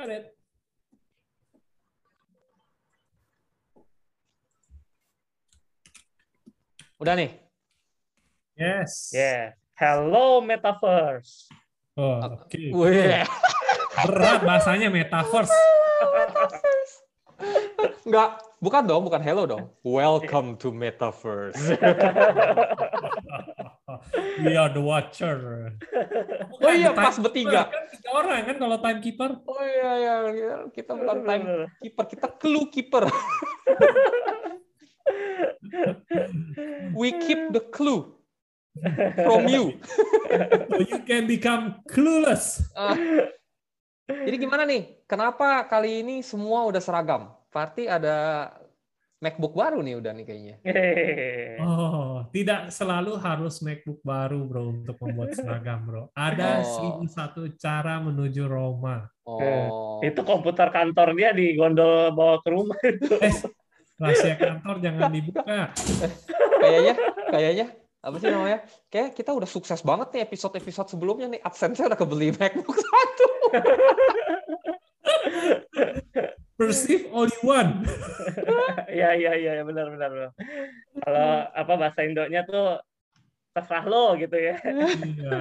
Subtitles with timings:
[0.00, 0.32] Got it.
[6.96, 7.36] Udah nih.
[8.56, 9.12] Yes.
[9.12, 9.52] Yeah.
[9.76, 11.52] Hello Metaverse.
[12.00, 12.48] Oh, oke.
[12.72, 13.28] Wih.
[14.08, 15.52] Berat bahasanya metaverse.
[18.08, 19.68] Enggak, bukan dong, bukan hello dong.
[19.84, 21.60] Welcome to Metaverse.
[24.40, 25.36] We are the watcher.
[26.60, 27.72] Oh iya, Bukan, pas bertiga.
[27.72, 29.30] Kan tiga orang kan kalau timekeeper.
[29.48, 30.54] Oh iya, iya, iya.
[30.68, 33.08] kita bukan time keeper, kita clue keeper.
[37.00, 38.12] We keep the clue
[39.24, 39.80] from you.
[40.68, 42.60] So you can become clueless.
[42.76, 42.92] Ah.
[44.10, 45.06] jadi gimana nih?
[45.08, 47.32] Kenapa kali ini semua udah seragam?
[47.48, 48.46] Berarti ada
[49.20, 50.56] MacBook baru nih udah nih kayaknya.
[51.60, 56.08] Oh, tidak selalu harus MacBook baru, bro, untuk membuat seragam, bro.
[56.16, 56.64] Ada Oh.
[56.64, 59.04] seribu satu cara menuju Roma.
[59.28, 60.00] Oh.
[60.00, 63.12] Itu komputer kantor dia di gondol bawa ke rumah itu.
[64.00, 65.44] Eh, rahasia kantor jangan dibuka.
[66.56, 66.94] kayaknya
[67.28, 67.66] kayaknya
[68.00, 68.58] apa sih namanya?
[68.88, 71.44] Kayak kita udah sukses banget nih episode-episode sebelumnya nih.
[71.44, 73.28] AdSense-nya udah kebeli MacBook satu.
[76.60, 77.88] Perceive all you want.
[78.92, 80.08] Iya iya iya benar benar.
[80.12, 80.30] benar.
[81.00, 82.76] Kalau apa bahasa Indonya tuh
[83.56, 84.60] terserah lo gitu ya.
[84.60, 85.40] Iya.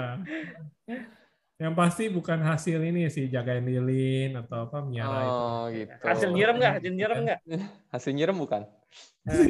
[1.60, 5.36] Yang pasti bukan hasil ini sih jagain lilin atau apa miara itu.
[5.36, 5.92] Oh, gitu.
[6.08, 6.74] Hasil nyirem nggak?
[6.80, 7.40] Hasil nyirem nggak?
[7.92, 8.64] Hasil nyirem bukan?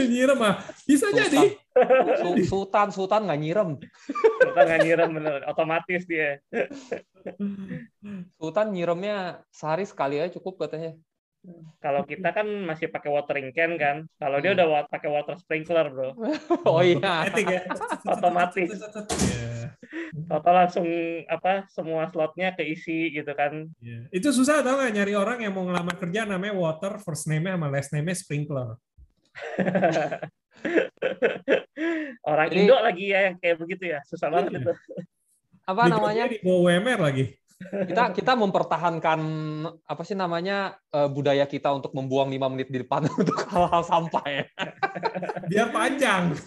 [0.10, 0.58] Nyirem mah
[0.90, 1.22] bisa Sultan.
[1.30, 1.46] jadi.
[2.18, 3.70] Su- Sultan, Sultan nggak nyirem.
[4.42, 6.42] Kita nggak nyirem bener, otomatis dia.
[8.42, 10.98] Sultan nyiremnya sehari sekali aja cukup katanya.
[11.80, 13.98] Kalau kita kan masih pakai watering can kan.
[14.20, 14.60] Kalau dia Hmm.
[14.60, 16.12] udah pakai water sprinkler bro.
[16.68, 17.24] Oh iya.
[17.40, 17.64] Ya.
[18.06, 18.70] Otomatis.
[19.24, 19.74] Iya.
[20.30, 20.88] Atau langsung
[21.26, 23.72] apa semua slotnya keisi gitu kan.
[23.80, 24.06] Iya.
[24.12, 27.68] Itu susah tau nggak nyari orang yang mau ngelamar kerja namanya water first name-nya sama
[27.72, 28.76] last name-nya sprinkler.
[32.22, 34.00] Orang Jadi- Indo lagi ya yang kayak begitu ya.
[34.06, 34.60] Susah banget Iya.
[34.62, 34.74] itu.
[35.66, 36.24] Apa Di namanya?
[36.28, 37.26] di bawah WMR lagi.
[37.60, 39.20] Kita kita mempertahankan
[39.84, 44.24] apa sih namanya eh, budaya kita untuk membuang lima menit di depan untuk hal-hal sampah
[44.32, 44.44] ya.
[45.52, 46.32] Biar panjang.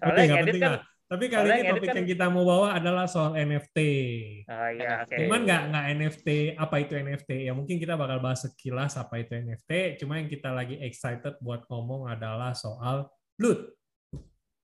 [0.00, 0.72] Soalnya yang nggak edit penting kan.
[0.72, 0.80] lah.
[1.04, 3.78] Tapi kali soalnya ini topik kan- yang kita mau bawa adalah soal NFT.
[4.48, 5.04] Oh iya.
[5.04, 9.36] Cuman nggak nggak NFT apa itu NFT ya mungkin kita bakal bahas sekilas apa itu
[9.36, 10.00] NFT.
[10.00, 13.76] Cuma yang kita lagi excited buat ngomong adalah soal loot.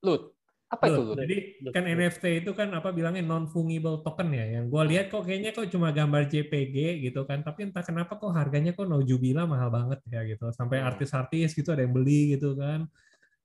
[0.00, 0.39] Lut.
[0.70, 1.18] Apa itu Loot.
[1.18, 1.18] Lut?
[1.18, 1.36] Jadi
[1.74, 4.46] kan NFT itu kan apa bilangnya non fungible token ya.
[4.58, 7.42] Yang gue lihat kok kayaknya kok cuma gambar JPG gitu kan.
[7.42, 10.46] Tapi entah kenapa kok harganya kok naujubila mahal banget ya gitu.
[10.54, 10.94] Sampai Hmm.
[10.94, 12.86] artis-artis gitu ada yang beli gitu kan.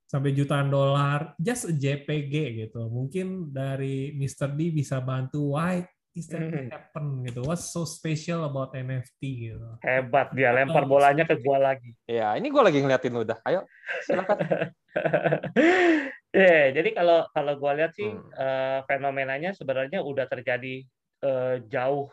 [0.06, 2.86] Sampai jutaan dolar just a JPG gitu.
[2.86, 4.54] Mungkin dari Mr.
[4.54, 5.82] D bisa bantu why
[6.16, 6.72] is that Hmm.
[6.72, 7.44] happen gitu.
[7.44, 9.20] What's so special about NFT
[9.52, 9.68] gitu.
[9.84, 11.92] Hebat dia lempar bolanya ke gua lagi.
[12.08, 13.36] Ya, ini gue lagi ngeliatin lu dah.
[13.44, 13.68] Ayo,
[14.08, 14.36] silakan.
[16.36, 18.28] Ya, jadi kalau kalau gua lihat sih Hmm.
[18.36, 20.84] eh, fenomenanya sebenarnya udah terjadi
[21.24, 22.12] eh, jauh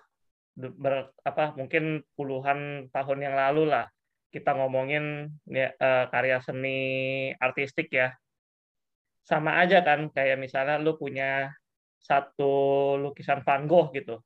[0.56, 3.92] ber, apa mungkin puluhan tahun yang lalu lah
[4.32, 6.80] kita ngomongin ya, eh, karya seni
[7.36, 8.16] artistik ya
[9.28, 11.52] sama aja kan kayak misalnya lu punya
[12.04, 12.52] satu
[13.00, 14.20] lukisan Van Gogh gitu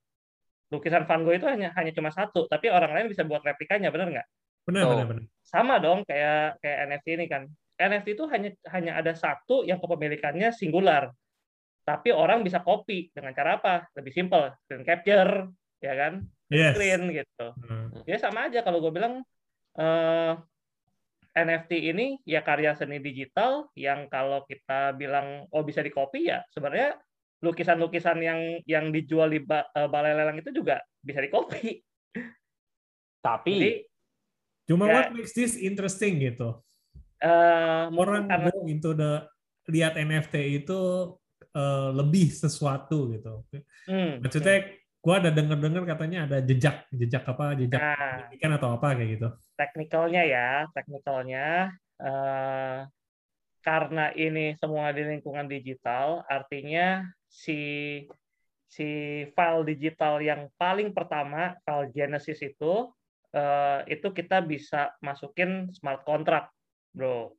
[0.74, 4.10] lukisan Van Gogh itu hanya hanya cuma satu tapi orang lain bisa buat replikanya bener
[4.18, 4.28] nggak
[4.68, 4.92] Benar, Oh.
[5.00, 5.24] benar, benar.
[5.48, 7.48] sama dong kayak kayak NFT ini kan.
[7.80, 11.08] NFT itu hanya hanya ada satu yang kepemilikannya singular.
[11.88, 13.88] Tapi orang bisa copy dengan cara apa?
[13.96, 15.48] Lebih simpel, screen capture,
[15.80, 16.20] ya kan?
[16.52, 16.76] Yes.
[16.76, 17.46] Screen gitu.
[17.64, 17.96] Hmm.
[18.04, 19.24] Ya sama aja kalau gue bilang
[19.80, 20.34] eh,
[21.32, 26.44] NFT ini ya karya seni digital yang kalau kita bilang oh bisa di copy ya
[26.52, 27.00] sebenarnya
[27.38, 31.78] lukisan-lukisan yang yang dijual di ba- eh, balai lelang itu juga bisa di copy.
[33.22, 33.72] Tapi Jadi
[34.68, 35.00] Cuma Ya.
[35.00, 36.60] what makes this interesting gitu.
[37.24, 39.24] eh, Orang karena go into the
[39.72, 40.80] lihat NFT itu
[41.56, 43.48] eh, lebih sesuatu gitu.
[43.88, 44.68] hmm, Maksudnya
[45.00, 47.96] gua ada denger-dengar katanya ada jejak, jejak apa, jejak nah,
[48.28, 49.28] pendidikan atau apa kayak gitu.
[49.56, 52.78] teknikalnya ya, teknikalnya eh,
[53.68, 58.00] karena ini semua di lingkungan digital, artinya si
[58.64, 58.88] si
[59.36, 62.88] file digital yang paling pertama, file Genesis itu
[63.36, 66.56] eh, itu kita bisa masukin smart contract,
[66.96, 67.36] bro.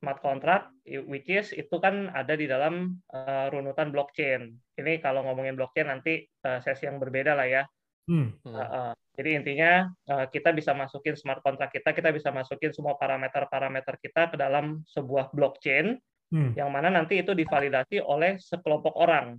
[0.00, 0.72] Smart contract,
[1.06, 4.56] which is itu kan ada di dalam eh, runutan blockchain.
[4.72, 7.62] Ini kalau ngomongin blockchain nanti eh, sesi yang berbeda lah ya.
[8.08, 8.40] Hmm.
[8.40, 8.92] hmm, Heeh.
[9.12, 14.32] Jadi intinya eh, kita bisa masukin smart contract kita, kita bisa masukin semua parameter-parameter kita
[14.32, 16.00] ke dalam sebuah blockchain
[16.32, 16.56] Hmm.
[16.56, 19.36] yang mana nanti itu divalidasi oleh sekelompok orang.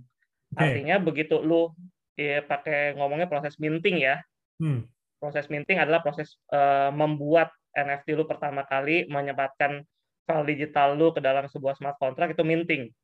[0.54, 0.62] Oke.
[0.62, 1.74] Artinya begitu lu
[2.14, 4.22] ya pakai ngomongnya proses minting ya.
[4.62, 4.86] Hmm.
[5.18, 9.82] Proses minting adalah proses eh, membuat NFT lu pertama kali menyebatkan
[10.22, 12.94] file digital lu ke dalam sebuah smart contract itu minting.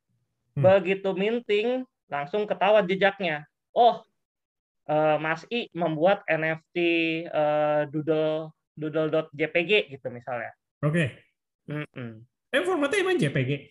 [0.55, 0.63] Hmm.
[0.63, 3.43] Begitu minting langsung ketahuan jejaknya.
[3.75, 4.07] Oh,
[4.91, 6.77] eh, Mas I membuat NFT
[7.31, 10.51] eh, doodle doodle.jpg gitu misalnya.
[10.83, 11.15] Oke.
[11.71, 12.25] Mm-mm.
[12.51, 13.71] Eh, formatnya emang JPG.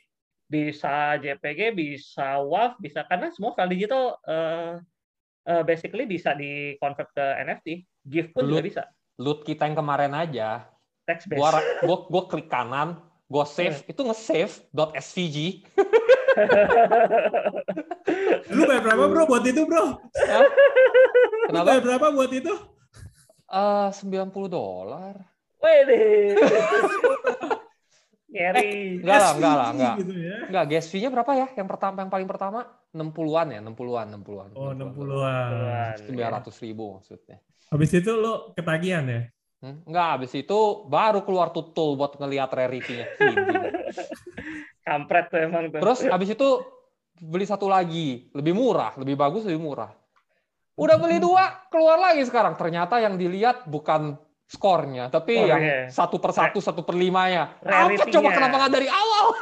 [0.50, 4.74] Bisa JPG, bisa WAV, bisa karena semua file digital eh,
[5.50, 7.68] eh, basically bisa di convert ke NFT.
[8.08, 8.84] GIF pun juga Lu- bisa.
[9.20, 10.64] Loot kita yang kemarin aja.
[11.04, 11.44] Text based.
[11.44, 11.52] Gua,
[11.84, 14.54] gua, gua klik kanan, gua save, itu nge-save
[14.96, 15.38] .svg.
[18.56, 19.86] Lu bayar berapa bro buat itu bro?
[20.04, 20.46] Hah?
[20.46, 21.66] Lu Kenapa?
[21.66, 22.54] bayar berapa buat itu?
[23.50, 25.16] Eh 90 dolar.
[25.60, 26.34] Wede.
[28.30, 29.02] Ngeri.
[29.02, 29.96] Enggak lah, enggak lah, enggak.
[30.06, 30.38] Gitu ya.
[30.46, 31.48] Enggak, gas fee-nya berapa ya?
[31.58, 32.60] Yang pertama yang paling pertama
[32.94, 34.50] 60-an ya, 60-an, 60-an.
[34.54, 35.50] Oh 60-an.
[35.50, 36.46] Tuhan, ya.
[36.46, 37.42] 900 ribu maksudnya.
[37.74, 39.22] Habis itu lu ketagihan ya?
[39.60, 39.84] Hmm?
[39.84, 43.10] Enggak, habis itu baru keluar tutul buat ngelihat rarity-nya.
[44.84, 45.80] Kampret tuh emang tuh.
[45.82, 46.50] Terus habis itu
[47.20, 49.92] beli satu lagi, lebih murah, lebih bagus, lebih murah.
[50.80, 52.56] Udah beli dua, keluar lagi sekarang.
[52.56, 54.16] Ternyata yang dilihat bukan
[54.48, 55.80] skornya, tapi Oh, yang iya.
[55.92, 57.60] satu per satu, satu per limanya.
[57.62, 59.26] Apa coba kenapa nggak dari awal?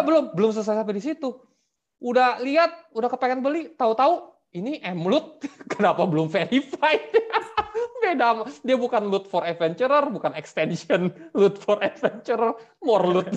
[0.00, 1.30] Pak, belum belum selesai sampai di situ.
[2.00, 7.12] Udah lihat, udah kepengen beli, tahu-tahu ini emlut, kenapa belum verified?
[8.14, 13.30] Sama- dia bukan loot for adventurer, bukan extension loot for adventurer, more loot.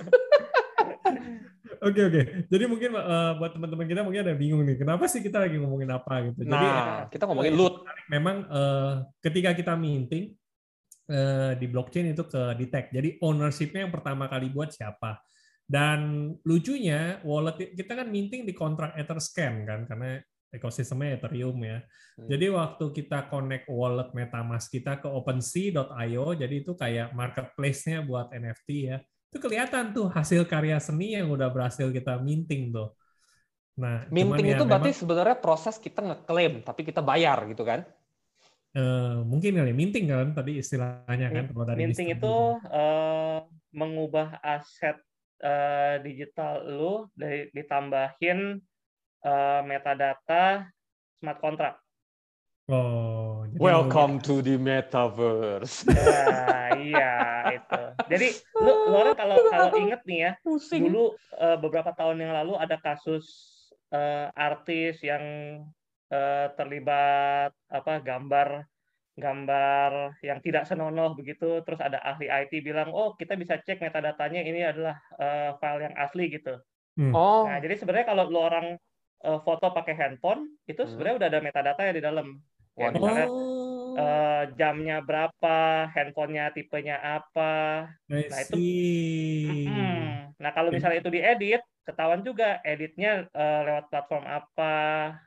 [1.84, 2.22] Oke oke.
[2.48, 4.80] Jadi mungkin eh, buat teman-teman kita mungkin ada yang bingung nih.
[4.80, 6.48] Kenapa sih kita lagi ngomongin apa gitu?
[6.48, 7.84] Jadi Nah, kita ngomongin loot.
[8.08, 10.32] memang eh, ketika kita minting
[11.12, 12.96] eh, di blockchain itu ke detect.
[12.96, 15.20] Jadi ownership-nya yang pertama kali buat siapa?
[15.64, 20.20] Dan lucunya wallet kita kan minting di kontrak Etherscan kan karena
[20.54, 21.82] ekosistemnya Ethereum ya.
[22.16, 22.30] Hmm.
[22.30, 28.70] Jadi waktu kita connect wallet MetaMask kita ke OpenSea.io, jadi itu kayak marketplace-nya buat NFT
[28.94, 28.98] ya.
[29.34, 32.94] Itu kelihatan tuh hasil karya seni yang udah berhasil kita minting tuh.
[33.74, 37.82] Nah, Minting ya itu berarti memang, sebenarnya proses kita ngeklaim, tapi kita bayar gitu kan?
[38.74, 42.36] eh, mungkin kali minting kan tadi istilahnya kan kalau dari Minting itu
[42.74, 43.40] eh,
[43.74, 44.98] mengubah aset
[45.42, 48.58] eh, digital lu dari ditambahin
[49.24, 50.68] eh, metadata
[51.20, 51.80] smart contract.
[52.72, 55.84] Oh, jadi Welcome to the metaverse.
[55.92, 57.16] Nah, iya
[57.60, 57.82] itu.
[58.08, 60.88] Jadi lu, lu orang kalau kalau inget nih ya, Pusing.
[60.88, 63.28] dulu eh, beberapa tahun yang lalu ada kasus
[63.92, 65.24] eh, artis yang
[66.08, 68.64] eh, terlibat apa gambar
[69.14, 74.42] gambar yang tidak senonoh begitu terus ada ahli IT bilang oh kita bisa cek metadatanya
[74.42, 76.58] ini adalah eh, file yang asli gitu
[76.94, 78.78] Oh, nah jadi sebenarnya kalau lu orang
[79.24, 80.92] eh, foto pakai handphone itu Hmm.
[80.92, 82.28] sebenarnya udah ada metadata ya di dalam
[82.76, 85.58] ya, misalnya Oh, eh, jamnya berapa
[85.94, 87.54] handphonenya tipenya apa
[88.10, 88.58] I nah, itu-.
[89.54, 90.34] Mm-mm.
[90.42, 94.76] Nah, kalau misalnya itu diedit, ketahuan juga editnya eh, lewat platform apa,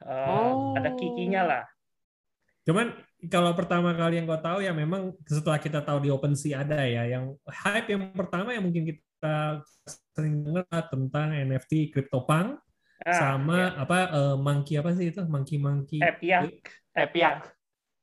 [0.03, 0.75] eh, Oh.
[0.75, 1.65] ada kikinya lah.
[2.67, 2.91] Cuman
[3.31, 7.07] kalau pertama kali yang gue tahu ya memang setelah kita tahu di OpenSea ada ya
[7.07, 12.59] yang hype yang pertama yang mungkin kita sering dengar tentang NFT CryptoPunk
[13.05, 13.83] Ah, sama ya.
[13.85, 16.49] apa eh, monkey apa sih itu monkey monkey Epiak.
[16.97, 17.57] Epiak.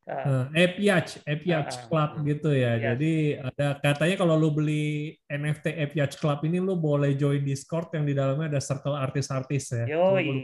[0.04, 2.76] Eh, Epiach, Epiach Ah, Club gitu ya.
[2.76, 2.84] Yes.
[2.92, 8.04] Jadi ada katanya kalau lu beli NFT Epiach Club ini lu boleh join Discord yang
[8.04, 9.96] di dalamnya ada circle artis-artis ya.
[9.96, 10.44] Yoi.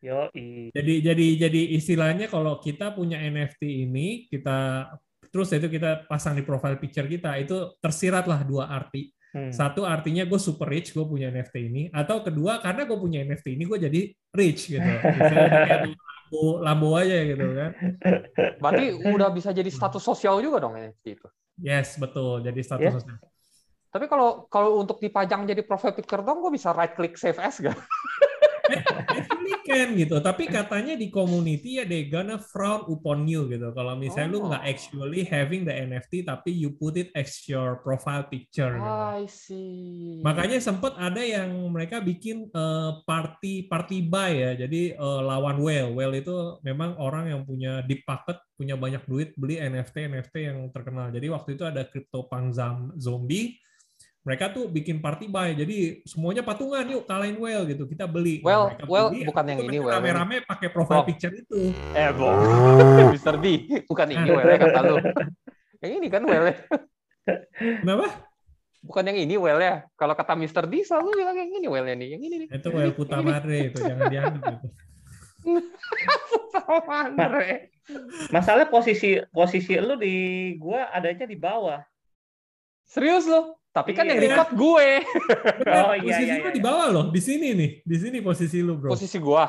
[0.00, 0.72] Yoi.
[0.72, 4.88] Jadi jadi jadi istilahnya kalau kita punya NFT ini kita
[5.28, 9.12] terus itu kita pasang di profile picture kita itu tersirat lah dua arti.
[9.32, 9.48] Hmm.
[9.48, 11.82] Satu artinya gue super rich, gue punya NFT ini.
[11.88, 14.00] Atau kedua karena gue punya NFT ini gue jadi
[14.36, 14.84] rich gitu.
[14.84, 15.48] Misalnya
[16.28, 17.70] lambo, lambo aja gitu kan.
[18.60, 21.28] Berarti udah bisa jadi status sosial juga dong NFT itu.
[21.60, 22.44] Yes betul.
[22.44, 22.92] Jadi status Ya.
[22.92, 23.16] sosial.
[23.92, 27.60] Tapi kalau kalau untuk dipajang jadi profile picture dong, gue bisa right click save as
[27.60, 27.76] gak?
[29.62, 33.70] Can gitu, tapi katanya di community ya they gonna frown upon you gitu.
[33.70, 34.50] Kalau misalnya lu Oh.
[34.50, 38.74] nggak actually having the NFT tapi you put it as your profile picture.
[38.74, 38.90] gitu.
[38.90, 40.18] I see.
[40.20, 44.50] Makanya sempat ada yang mereka bikin eh, party party buy ya.
[44.66, 45.94] Jadi eh, lawan whale.
[45.94, 46.34] Whale itu
[46.66, 51.14] memang orang yang punya deep pocket, punya banyak duit beli NFT NFT yang terkenal.
[51.14, 53.54] Jadi waktu itu ada CryptoPunk Zam- Zombie.
[54.22, 55.50] Mereka tuh bikin party buy.
[55.50, 57.90] Jadi semuanya patungan yuk kalahin whale gitu.
[57.90, 58.38] Kita beli.
[58.38, 61.06] Nah, Well, mereka well, beli, bukan yang ini, well, Rame-rame pakai profile Oh.
[61.10, 61.74] picture itu.
[61.90, 62.30] Eh, boh.
[63.10, 63.34] Mr.
[63.42, 63.46] D.
[63.90, 64.96] Bukan ini well kata lu.
[65.82, 66.46] Yang ini kan well
[67.58, 68.06] Kenapa?
[68.82, 69.82] Bukan yang ini well ya.
[69.98, 70.70] Kalau kata Mr.
[70.70, 72.14] D selalu bilang yang ini well nih.
[72.14, 72.48] Yang ini nih.
[72.54, 74.68] Itu whale putamare itu jangan dianggap gitu.
[78.34, 81.82] Masalah posisi posisi lu di gua adanya di bawah.
[82.86, 83.61] Serius lo?
[83.72, 84.28] Tapi kan yang Iya.
[84.28, 84.88] record gue.
[85.64, 86.52] Oh, iya, posisi iya, lu iya.
[86.52, 88.92] di bawah loh, di sini nih, di sini posisi lu bro.
[88.92, 89.48] Posisi gua.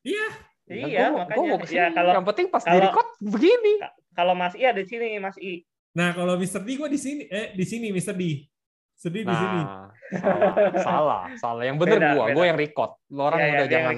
[0.00, 0.26] Iya,
[0.64, 1.76] Ya, Iya, gua makanya gua mau ke sini.
[1.76, 3.72] ya kalau yang penting pas di kalau- record begini.
[4.14, 5.60] kalau Mas I ada di sini Mas I.
[5.92, 6.58] Nah kalau Mr.
[6.58, 8.14] D gue di sini, eh di sini Mr.
[8.14, 8.46] D,
[8.94, 9.60] sedih di sini.
[9.60, 11.62] Nah, salah, salah, salah.
[11.62, 12.32] Yang bener Beda, gua, beda.
[12.32, 12.90] gua yang record.
[13.08, 13.94] Lo orang Iya, iya, udah dia jangan.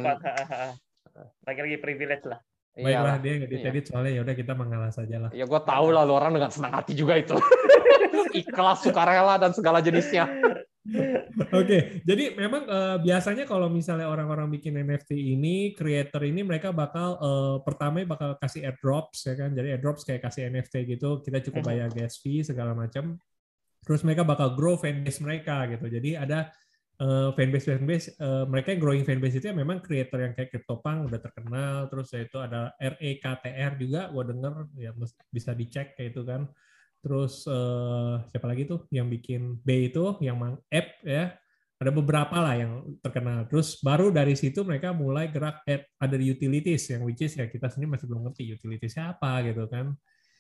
[1.43, 2.41] Lagi-lagi privilege lah.
[2.77, 3.17] Baiklah Iyalah.
[3.25, 3.63] dia nggak Iya.
[3.65, 5.31] diedit soalnya ya udah kita mengalah saja lah.
[5.33, 7.33] Ya gue tahu lah lo orang dengan senang hati juga itu.
[8.37, 10.29] Ikhlas, sukarela dan segala jenisnya.
[11.57, 17.19] Oke, jadi memang eh, biasanya kalau misalnya orang-orang bikin NFT ini, creator ini mereka bakal
[17.19, 19.51] eh, pertama bakal kasih airdrops ya kan.
[19.51, 21.69] Jadi airdrops kayak kasih NFT gitu, kita cukup Mhm.
[21.73, 23.19] bayar gas fee segala macam.
[23.83, 25.89] Terus mereka bakal grow fanbase mereka gitu.
[25.89, 26.53] Jadi ada
[26.97, 31.13] eh, fanbase fanbase eh, mereka yang growing fanbase itu ya memang creator yang kayak CryptoPunk
[31.13, 31.77] udah terkenal.
[31.93, 34.91] Terus ya itu ada REKTR juga, gue denger ya
[35.29, 36.49] bisa dicek kayak itu kan.
[37.05, 41.37] Terus eh, siapa lagi tuh yang bikin B itu yang mang app ya
[41.77, 42.73] ada beberapa lah yang
[43.05, 43.45] terkenal.
[43.53, 47.69] Terus baru dari situ mereka mulai gerak at other utilities yang which is ya kita
[47.69, 49.93] sendiri masih belum ngerti utilities apa gitu kan.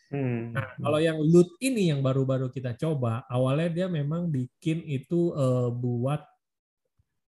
[0.06, 0.54] Hmm.
[0.54, 5.68] Nah, kalau yang loot ini yang baru-baru kita coba, awalnya dia memang bikin itu eh,
[5.74, 6.22] buat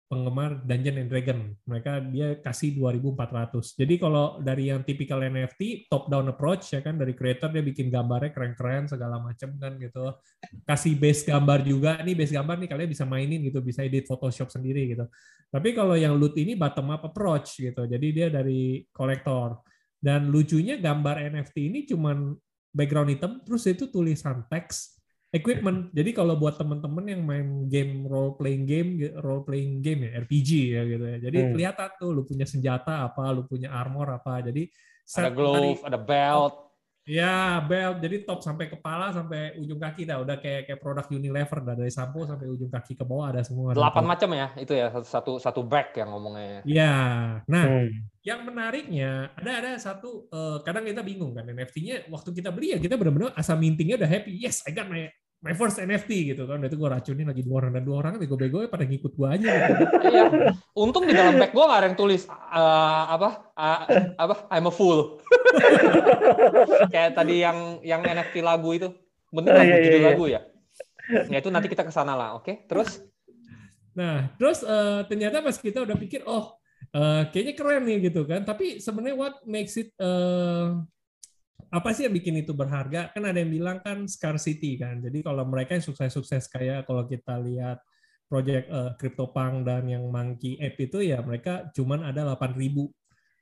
[0.07, 1.51] penggemar Dungeon and Dragon.
[1.67, 3.75] Mereka dia kasih 2.400.
[3.75, 7.91] Jadi kalau dari yang tipikal NFT, top down approach ya kan dari creator dia bikin
[7.91, 10.15] gambarnya keren-keren segala macam kan gitu.
[10.63, 11.99] Kasih base gambar juga.
[12.07, 15.11] Nih base gambar nih kalian bisa mainin gitu, bisa edit Photoshop sendiri gitu.
[15.51, 17.87] Tapi kalau yang loot ini bottom up approach gitu.
[17.87, 19.63] Jadi dia dari kolektor.
[19.99, 22.31] Dan lucunya gambar NFT ini cuman
[22.71, 24.96] background hitam terus itu tulisan teks
[25.35, 25.91] equipment.
[25.91, 28.91] Jadi kalau buat teman-teman yang main game role playing game
[29.23, 31.19] role playing game ya RPG ya gitu ya.
[31.19, 31.51] Jadi Hmm.
[31.55, 34.43] kelihatan tuh lu punya senjata apa, lu punya armor apa.
[34.43, 34.67] Jadi
[35.07, 36.66] Ada set glove, ada belt.
[37.07, 38.03] Ya, belt.
[38.03, 40.19] Jadi top sampai kepala sampai ujung kaki dah.
[40.19, 43.79] Udah kayak kayak produk Unilever dah dari sampo sampai ujung kaki ke bawah ada semua.
[43.79, 46.67] Delapan macam ya, itu ya satu satu, satu bag yang ngomongnya.
[46.67, 46.95] Ya,
[47.47, 48.11] nah Hmm.
[48.27, 52.79] yang menariknya ada ada satu eh, kadang kita bingung kan NFT-nya waktu kita beli ya
[52.83, 55.07] kita benar-benar asal mintingnya udah happy yes I got my
[55.47, 58.67] my first NFT gitu kan itu gue racunin lagi dua orang dan dua orang bego-bego
[58.67, 59.85] pada ngikut gue aja gitu.
[60.03, 60.25] Iya.
[60.75, 63.79] Untung di dalam bag gua nggak ada yang tulis eh, apa eh,
[64.19, 65.23] apa I'm a fool.
[66.93, 68.91] Kayak tadi yang yang NFT lagu itu.
[69.31, 70.09] Bener Oh, lagu iya, iya, judul iya.
[70.11, 70.41] lagu ya.
[71.31, 72.67] Ya itu nanti kita ke sana lah, oke?
[72.67, 73.07] Terus
[73.97, 76.61] Nah terus eh, ternyata pas kita udah pikir oh
[76.93, 80.69] eh, kayaknya keren nih gitu kan tapi sebenarnya what makes it eh,
[81.71, 85.43] apa sih yang bikin itu berharga kan ada yang bilang kan scarcity kan jadi kalau
[85.47, 87.83] mereka yang sukses-sukses kayak kalau kita lihat
[88.27, 92.59] project eh, CryptoPunk dan yang Monkey App itu ya mereka cuman ada 8.000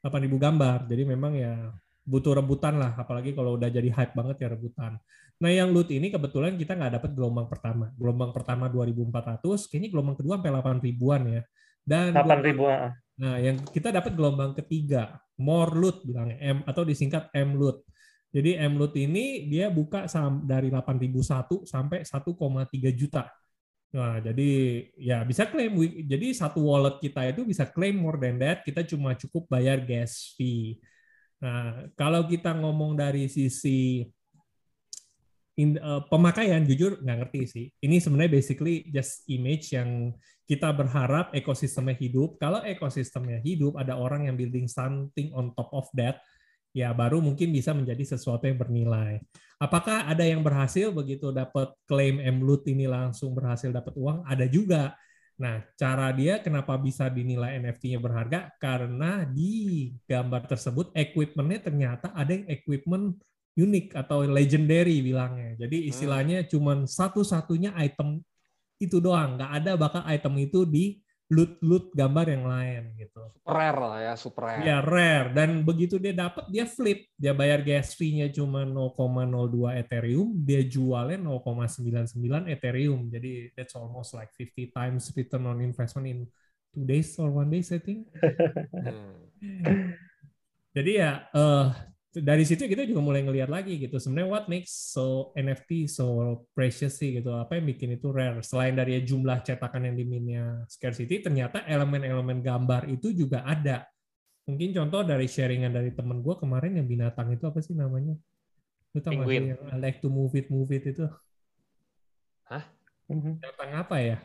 [0.04, 1.72] 8.000 gambar jadi memang ya
[2.04, 5.00] butuh rebutan lah apalagi kalau udah jadi hype banget ya rebutan
[5.40, 9.40] nah yang loot ini kebetulan kita nggak dapat gelombang pertama gelombang pertama 2.400
[9.72, 11.42] kayaknya gelombang kedua sampai 8 ribuan ya
[11.84, 12.64] dan 8 ribu.
[12.68, 12.96] ah.
[13.14, 17.86] Nah, yang kita dapat gelombang ketiga, more loot bilangnya M atau disingkat M loot.
[18.34, 20.10] Jadi M loot ini dia buka
[20.42, 23.30] dari 8.001 sampai 1,3 juta.
[23.94, 24.50] Nah, jadi
[24.98, 29.14] ya bisa klaim jadi satu wallet kita itu bisa klaim more than that, kita cuma
[29.14, 30.82] cukup bayar gas fee.
[31.38, 34.02] Nah, kalau kita ngomong dari sisi
[35.54, 37.66] in- eh, pemakaian jujur nggak ngerti sih.
[37.86, 40.10] Ini sebenarnya basically just image yang
[40.44, 42.36] kita berharap ekosistemnya hidup.
[42.42, 46.18] Kalau ekosistemnya hidup, ada orang yang building something on top of that,
[46.74, 49.22] ya baru mungkin bisa menjadi sesuatu yang bernilai.
[49.62, 54.26] Apakah ada yang berhasil begitu dapat klaim M-Loot ini langsung berhasil dapat uang?
[54.26, 54.98] Ada juga.
[55.38, 58.50] Nah, cara dia kenapa bisa dinilai NFT-nya berharga?
[58.58, 63.22] Karena di gambar tersebut equipment-nya ternyata ada yang equipment
[63.54, 65.54] unik atau legendary bilangnya.
[65.54, 68.18] Jadi istilahnya cuman satu-satunya item
[68.82, 70.98] itu doang, nggak ada bakal item itu di
[71.32, 73.24] loot-loot gambar yang lain gitu.
[73.48, 74.60] rare lah ya, super rare.
[74.60, 80.28] Ya rare dan begitu dia dapat dia flip, dia bayar gas fee-nya cuma 0,02 Ethereum,
[80.44, 83.08] dia jualnya 0,99 Ethereum.
[83.08, 86.18] Jadi that's almost like 50 times return on investment in
[86.76, 88.04] two days or one days I think.
[88.74, 89.16] Hmm.
[90.76, 93.98] Jadi ya eh dari situ kita juga mulai ngelihat lagi gitu.
[93.98, 97.34] Sebenarnya what makes so NFT so precious sih gitu.
[97.34, 98.38] Apa yang bikin itu rare?
[98.46, 103.82] Selain dari jumlah cetakan yang diminnya scarcity, ternyata elemen-elemen gambar itu juga ada.
[104.46, 108.14] Mungkin contoh dari sharingan dari temen gue kemarin yang binatang itu apa sih namanya?
[108.94, 109.56] Lu tau sih Penguin.
[109.56, 111.10] yang I like to move it, move it itu?
[113.10, 113.42] Mhm.
[113.42, 114.18] Binatang apa ya?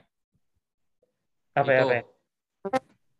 [1.57, 1.81] Apa ya?
[1.81, 2.03] Itu, Apa ya?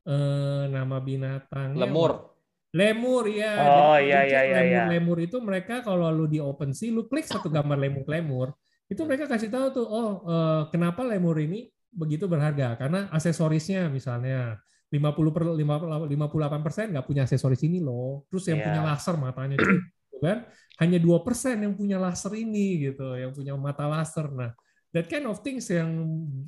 [0.09, 2.28] Eh nama binatangnya Lemur.
[2.69, 3.53] Lemur ya.
[3.65, 4.83] Oh, Jadi iya, iya, iya, lemur, iya.
[4.93, 8.53] lemur itu mereka kalau lu di OpenSea lu klik satu gambar lemur-lemur,
[8.85, 14.61] itu mereka kasih tahu tuh oh eh, kenapa lemur ini begitu berharga karena aksesorisnya misalnya
[14.93, 18.25] 50 per 58 persen nggak punya aksesoris ini loh.
[18.29, 18.65] Terus yang Iya.
[18.69, 19.77] punya laser matanya gitu
[20.19, 20.43] kan
[20.83, 24.27] hanya dua persen yang punya laser ini gitu, yang punya mata laser.
[24.31, 24.51] Nah,
[24.91, 25.89] that kind of things yang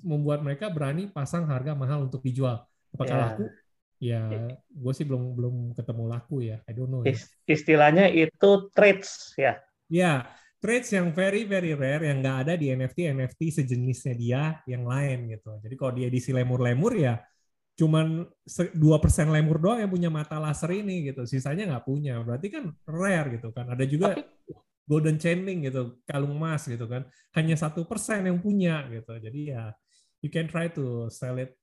[0.05, 2.61] membuat mereka berani pasang harga mahal untuk dijual.
[2.93, 3.23] Apakah Iya.
[3.31, 3.45] laku?
[4.01, 4.25] Ya,
[4.65, 6.57] gue sih belum belum ketemu laku ya.
[6.65, 7.05] I don't know.
[7.05, 7.13] Ya.
[7.13, 9.61] Is- Istilahnya itu trades ya.
[9.91, 10.25] Ya,
[10.57, 15.29] trades yang very very rare yang nggak ada di NFT NFT sejenisnya dia yang lain
[15.29, 15.53] gitu.
[15.61, 17.21] Jadi kalau dia edisi lemur-lemur ya
[17.71, 18.25] cuman
[18.77, 21.25] dua persen lemur doang yang punya mata laser ini gitu.
[21.29, 22.17] Sisanya nggak punya.
[22.25, 23.69] Berarti kan rare gitu kan.
[23.69, 24.25] Ada juga Tapi
[24.89, 27.05] golden chaining gitu, kalung emas gitu kan.
[27.37, 29.13] Hanya satu persen yang punya gitu.
[29.17, 29.69] Jadi ya
[30.25, 31.53] you can try to sell it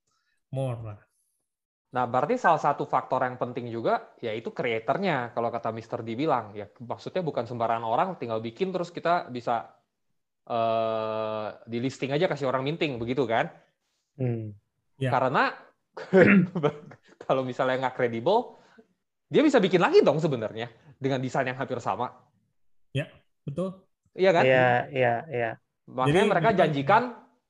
[0.54, 0.98] more lah.
[1.88, 5.32] Nah, berarti salah satu faktor yang penting juga yaitu creatornya.
[5.32, 6.04] Kalau kata Mr.
[6.04, 9.72] D bilang, ya maksudnya bukan sembarangan orang tinggal bikin terus kita bisa
[10.48, 13.48] eh di listing aja kasih orang minting begitu kan?
[14.20, 14.52] Hmm.
[15.00, 15.12] Ya.
[15.12, 15.52] Karena
[17.24, 18.56] kalau misalnya nggak kredibel,
[19.28, 22.08] dia bisa bikin lagi dong sebenarnya dengan desain yang hampir sama,
[23.44, 23.84] Betul?
[24.16, 24.44] iya kan?
[24.44, 25.50] Iya, iya, iya.
[25.88, 27.02] Makanya Jadi mereka janjikan.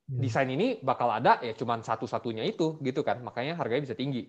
[0.09, 3.21] Desain ini bakal ada ya cuman satu-satunya itu gitu kan.
[3.21, 4.25] Makanya harganya bisa tinggi.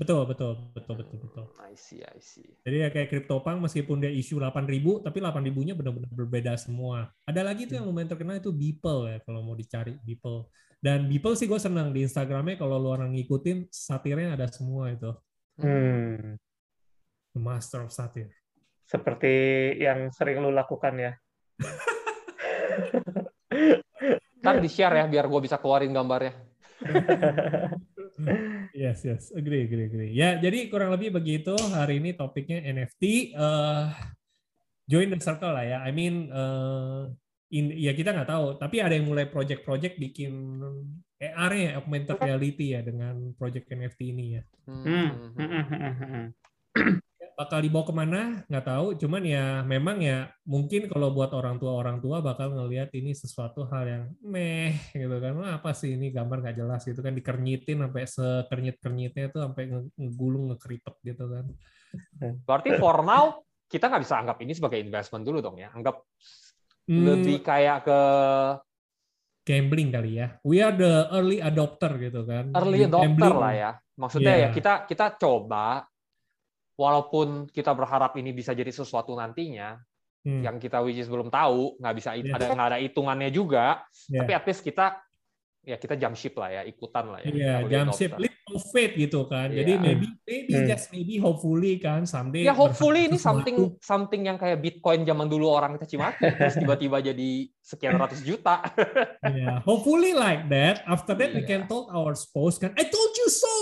[0.00, 1.44] Betul, betul, betul, betul, betul.
[1.60, 2.48] I see, I see.
[2.64, 7.12] Jadi ya kayak CryptoPunk meskipun dia isu 8000 tapi 8000-nya benar-benar berbeda semua.
[7.28, 10.48] Ada lagi tuh yang lumayan terkenal itu Beeple ya kalau mau dicari Beeple.
[10.80, 15.12] Dan Beeple sih gue senang di Instagramnya kalau lu orang ngikutin satirnya ada semua itu.
[15.60, 16.40] Hmm.
[17.36, 18.32] The Master of Satir.
[18.88, 21.12] Seperti yang sering lu lakukan ya.
[24.50, 26.34] Ntar di-share ya biar gue bisa keluarin gambarnya.
[28.76, 30.12] Yes, yes, agree, agree, agree.
[30.12, 33.32] Ya, jadi kurang lebih begitu hari ini topiknya NFT.
[33.32, 33.86] eh
[34.84, 35.78] join the circle lah ya.
[35.80, 37.02] I mean, eh,
[37.56, 38.60] in, ya kita nggak tahu.
[38.60, 40.60] Tapi ada yang mulai project-project bikin
[41.16, 44.42] AR ya, augmented reality ya dengan project NFT ini ya.
[44.68, 45.08] Hmm.
[47.40, 48.86] Bakal dibawa ke mana nggak tahu.
[49.00, 53.64] Cuman ya memang ya mungkin kalau buat orang tua orang tua bakal ngelihat ini sesuatu
[53.64, 55.32] hal yang meh gitu kan.
[55.40, 59.72] Wah, apa sih ini gambar nggak jelas gitu kan dikernitin sampai sekernyit kernyitnya tuh sampai
[59.72, 61.44] nge- ngegulung ngekeripet gitu kan.
[62.44, 65.72] Berarti for now kita nggak bisa anggap ini sebagai investment dulu dong ya.
[65.72, 66.04] Anggap
[66.84, 68.00] Hmm, lebih kayak ke
[69.46, 70.36] gambling kali ya.
[70.44, 72.52] We are the early adopter gitu kan.
[72.52, 73.36] early adopter gambling.
[73.38, 73.70] lah ya.
[73.96, 74.42] Maksudnya Iya.
[74.44, 75.86] ya kita kita coba
[76.80, 79.76] walaupun kita berharap ini bisa jadi sesuatu nantinya
[80.20, 82.36] Hmm, yang kita which is belum tahu, nggak bisa Iya.
[82.36, 84.20] ada nggak ada hitungannya juga, Iya.
[84.20, 85.00] tapi at least kita
[85.60, 87.28] ya kita jump ship lah ya, ikutan lah ya.
[87.28, 89.48] Iya, early jump ship, leap of faith gitu kan.
[89.48, 89.78] Jadi Iya.
[89.78, 90.66] maybe, maybe Hmm.
[90.66, 92.42] just maybe hopefully kan someday.
[92.42, 93.28] Ya hopefully berharap ini sesuatu.
[93.28, 97.28] something something yang kayak Bitcoin zaman dulu orang caci maki terus tiba-tiba jadi
[97.60, 98.60] sekian ratus juta.
[99.30, 100.82] Yeah, hopefully like that.
[100.84, 101.68] After that we can Iya.
[101.68, 102.72] talk our spouse kan.
[102.74, 103.54] I told you so.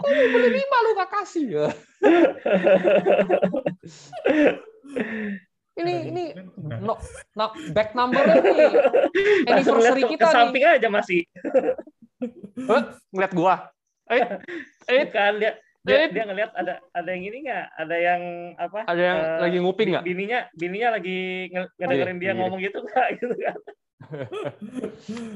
[0.00, 1.66] Kok lu beli lima lu gak kasih ya?
[5.80, 6.24] ini ini
[6.78, 6.94] no,
[7.32, 8.38] no, back number nih
[9.44, 10.34] Langsung anniversary ke, kita ke nih.
[10.34, 11.20] samping aja masih.
[12.62, 12.82] Hah?
[13.08, 13.54] ngeliat gua.
[14.06, 14.20] Eh,
[14.86, 16.08] eh, Kan dia dia, Eh.
[16.10, 17.66] dia ngelihat ada ada yang ini nggak?
[17.74, 18.22] Ada yang
[18.54, 18.80] apa?
[18.84, 20.04] ada yang eh, lagi nguping nggak?
[20.04, 22.36] Bininya bininya lagi nge- ngedengerin dia Iya.
[22.36, 23.56] ngomong gitu nggak gitu kan?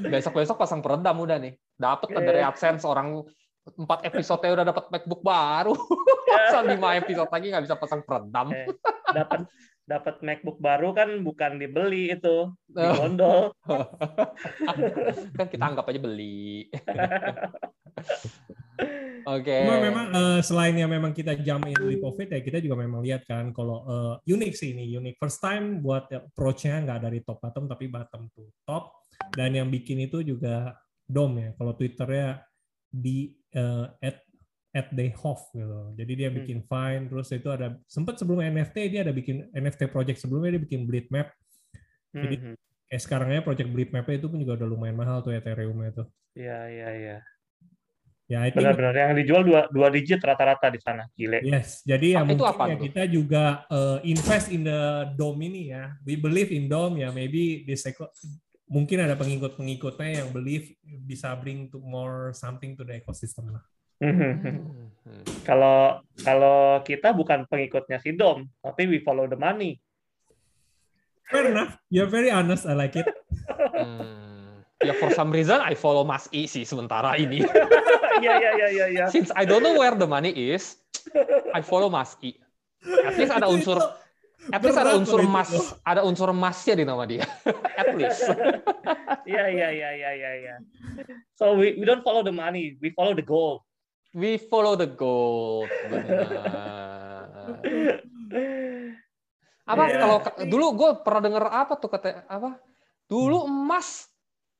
[0.05, 1.53] Besok-besok pasang peredam udah nih.
[1.73, 2.19] Dapat Iya.
[2.21, 3.25] dari AdSense orang
[3.65, 5.73] empat episode udah dapat MacBook baru.
[6.25, 8.53] Masa lima episode lagi nggak bisa pasang peredam?
[8.53, 8.69] Eh,
[9.07, 9.49] dapat
[9.85, 12.81] dapat MacBook baru kan bukan dibeli itu, Oh.
[12.81, 13.53] digondol.
[15.37, 16.67] kan kita anggap aja beli.
[19.25, 19.57] Oke.
[19.65, 23.01] Cuma memang eh, selain yang memang kita jamain leap of faith ya kita juga memang
[23.01, 27.41] lihat kan kalau eh, unik sih ini unik first time buat approach-nya nggak dari top
[27.41, 29.01] bottom tapi bottom to top
[29.33, 32.43] dan yang bikin itu juga dom ya kalau twitternya
[32.91, 34.24] di eh, at
[34.75, 36.37] at Dayhoff gitu jadi dia Hmm.
[36.43, 40.63] bikin fine terus itu ada sempat sebelum NFT dia ada bikin NFT project sebelumnya dia
[40.67, 41.31] bikin bleed map
[42.11, 42.55] Jadi- Mhm.
[42.85, 46.03] kayak sekarangnya project bleed map itu pun juga udah lumayan mahal tuh Ethereum itu
[46.35, 47.17] Iya iya iya.
[48.25, 51.45] ya I think Benar-benar yang dijual dua dua digit rata-rata di sana, gile.
[51.45, 54.81] Yes, jadi ya itu mungkin apa ya kita juga uh, invest in the
[55.13, 55.93] dome ini ya.
[56.01, 57.13] We believe in dome ya.
[57.13, 57.85] Maybe this
[58.65, 60.73] mungkin ada pengikut-pengikutnya yang believe
[61.05, 63.61] bisa bring to more something to the ecosystem lah.
[64.03, 64.31] Mhm.
[64.41, 65.23] Hmm.
[65.45, 69.77] Kalau kalau kita bukan pengikutnya si Dom, tapi we follow the money.
[71.29, 71.77] Fair enough.
[71.93, 72.65] You're very honest.
[72.65, 73.05] I like it.
[73.49, 74.65] Hmm.
[74.83, 77.45] Ya for some reason I follow Mas I sih sementara ini.
[78.15, 79.05] Iya iya iya iya iya.
[79.11, 80.79] Since I don't know where the money is,
[81.51, 82.31] I follow Mas I.
[83.03, 83.75] At least ada unsur
[84.53, 87.25] at least ada unsur mas, ada unsur masnya di nama dia.
[87.81, 88.23] at least.
[89.25, 90.31] Iya iya iya iya iya.
[90.37, 90.55] iya.
[91.35, 93.65] So we we don't follow the money, we follow the goal.
[94.15, 95.67] We follow the gold.
[95.91, 97.59] Benar.
[99.65, 99.97] Apa Iya.
[99.99, 102.55] kalau dulu gue pernah denger apa tuh kata apa?
[103.11, 104.07] Dulu emas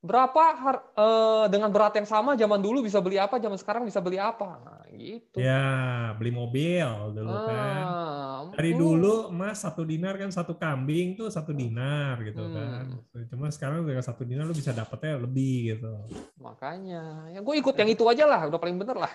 [0.03, 4.03] berapa har- eh, dengan berat yang sama zaman dulu bisa beli apa, zaman sekarang bisa
[4.03, 4.59] beli apa.
[4.93, 5.37] Gitu.
[5.41, 7.81] Ya, beli mobil dulu kan.
[7.85, 8.79] Ah, Dari hmm.
[8.79, 13.01] dulu emas satu dinar kan satu kambing tuh satu dinar gitu kan.
[13.01, 13.25] Hmm.
[13.31, 15.91] Cuma sekarang dengan satu dinar lu bisa dapetnya lebih gitu.
[16.37, 19.13] Makanya, ya gue ikut yang itu aja lah, udah paling bener lah.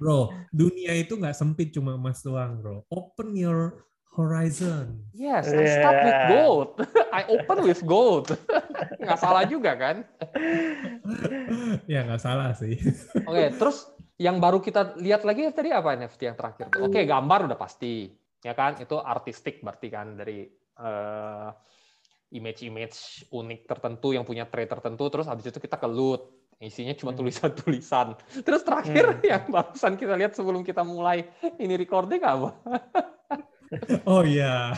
[0.00, 2.82] Bro, dunia itu nggak sempit cuma emas doang, bro.
[2.88, 5.02] Open your horizon.
[5.10, 6.30] Yes, I start with Yeah.
[6.30, 6.70] gold.
[7.18, 8.30] I open with gold.
[9.02, 9.96] Nggak salah juga kan?
[11.92, 12.78] ya nggak salah sih.
[13.22, 16.70] Oke, terus yang baru kita lihat lagi tadi apa NFT yang terakhir?
[16.78, 18.08] Oke, gambar udah pasti,
[18.40, 18.78] ya kan?
[18.78, 21.48] Itu artistik berarti kan dari eh,
[22.32, 25.06] image-image unik tertentu yang punya trait tertentu.
[25.06, 26.22] Terus habis itu kita ke loot,
[26.58, 27.22] isinya cuma Hmm.
[27.22, 28.18] tulisan-tulisan.
[28.42, 29.22] Terus terakhir Hmm.
[29.22, 32.50] yang barusan kita lihat sebelum kita mulai ini recording apa?
[34.04, 34.74] Oh iya,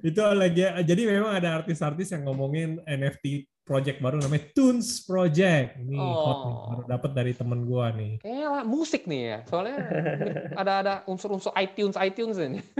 [0.00, 0.62] itu lagi.
[0.82, 5.76] Jadi memang ada artis-artis yang ngomongin NFT project baru namanya Tunes Project.
[5.76, 6.64] Ini hot nih, Oh.
[6.72, 8.16] baru dapat dari temen gua nih.
[8.24, 9.76] Kayaknya musik nih ya, soalnya
[10.60, 12.60] ada ada unsur-unsur iTunes iTunes ini.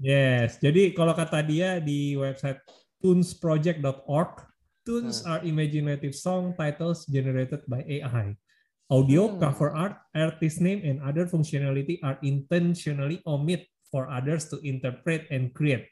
[0.00, 2.56] Yes, jadi kalau kata dia di website
[3.04, 4.32] tunesproject.org,
[4.80, 5.28] tunes Hmm.
[5.28, 8.32] are imaginative song titles generated by AI.
[8.88, 9.38] Audio, Hmm.
[9.38, 15.52] cover art, artist name, and other functionality are intentionally omit for others to interpret and
[15.52, 15.90] create.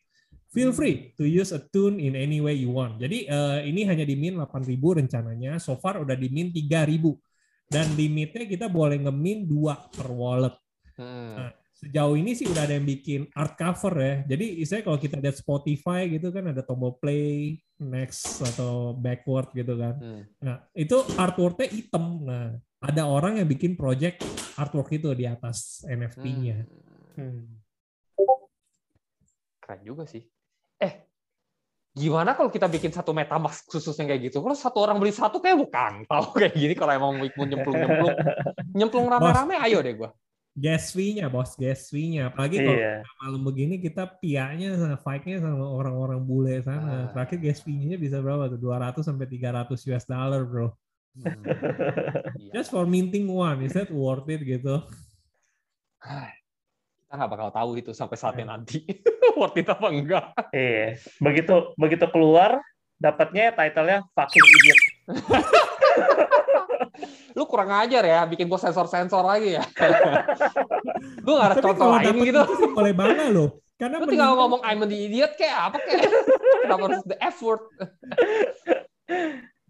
[0.48, 0.78] Feel Hmm.
[0.80, 2.96] free to use a tune in any way you want.
[2.96, 5.60] Jadi eh, ini hanya di min 8.000 rencananya.
[5.60, 7.20] So far udah di min 3.000.
[7.68, 10.56] Dan limitnya kita boleh nge-min 2 per wallet.
[10.96, 11.52] Hmm.
[11.78, 14.14] Sejauh ini sih udah ada yang bikin art cover ya.
[14.24, 19.78] Jadi istilahnya kalau kita lihat Spotify gitu kan ada tombol play, next atau backward gitu
[19.78, 19.94] kan.
[20.00, 20.22] Hmm.
[20.42, 22.24] Nah, itu artworknya hitam.
[22.24, 24.24] Nah, ada orang yang bikin project
[24.58, 26.66] artwork itu di atas NFT-nya.
[27.14, 27.57] Hmm.
[29.68, 30.24] Keren juga sih.
[30.80, 31.04] Eh,
[31.92, 34.40] gimana kalau kita bikin satu metamask khusus yang kayak gitu?
[34.40, 35.92] Kalau satu orang beli satu kayak bukan.
[36.08, 38.16] Tahu kayak gini kalau emang mau nyemplung-nyemplung.
[38.72, 40.10] Nyemplung rame-rame, ayo deh gua.
[40.56, 42.32] Gas fee-nya, bos, gas fee-nya.
[42.32, 43.04] Apalagi kalau Iya.
[43.20, 46.62] malam begini kita pianya sama fight-nya sama orang-orang bule Ah.
[46.64, 46.94] sana.
[47.12, 48.58] Terakhir gas fee-nya bisa berapa tuh?
[48.58, 50.72] 200 sampai 300 US dollar, bro.
[51.12, 51.44] Hmm.
[52.40, 52.56] Iya.
[52.56, 54.80] Just for minting one, is that worth it gitu?
[57.08, 58.84] Kita nggak bakal tahu itu sampai saatnya nanti.
[59.40, 60.28] Worth it apa enggak?
[60.52, 61.00] Iya.
[61.24, 62.60] Begitu begitu keluar
[63.00, 64.80] dapatnya title-nya fucking idiot.
[67.32, 69.64] Lu kurang ajar ya, bikin gua sensor-sensor lagi ya.
[71.24, 72.42] Lu nggak ada Tapi contoh lain gitu.
[72.76, 73.56] boleh bangga loh.
[73.80, 76.12] Karena Lu tinggal ngomong I'm an idiot kayak apa kayak.
[76.68, 77.64] Kenapa harus the F word?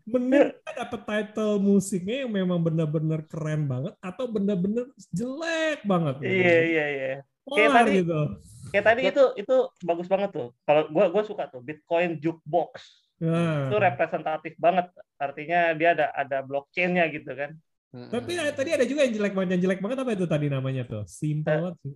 [0.08, 6.14] Bener kita dapet title musiknya yang memang benar-benar keren banget atau benar-benar jelek banget.
[6.24, 6.32] gitu.
[6.32, 7.16] Iya iya iya.
[7.44, 8.20] Kayak tadi- gitu.
[8.68, 10.48] Kayak tadi itu itu bagus banget tuh.
[10.64, 13.04] Kalau gua gua suka tuh Bitcoin jukebox.
[13.18, 14.92] Nah, Itu representatif banget.
[15.18, 17.52] Artinya dia ada ada blockchain-nya gitu kan.
[17.88, 19.50] tapi ya, tadi ada juga yang jelek banget.
[19.56, 21.02] Yang jelek banget apa itu tadi namanya tuh?
[21.08, 21.94] Simple banget sih.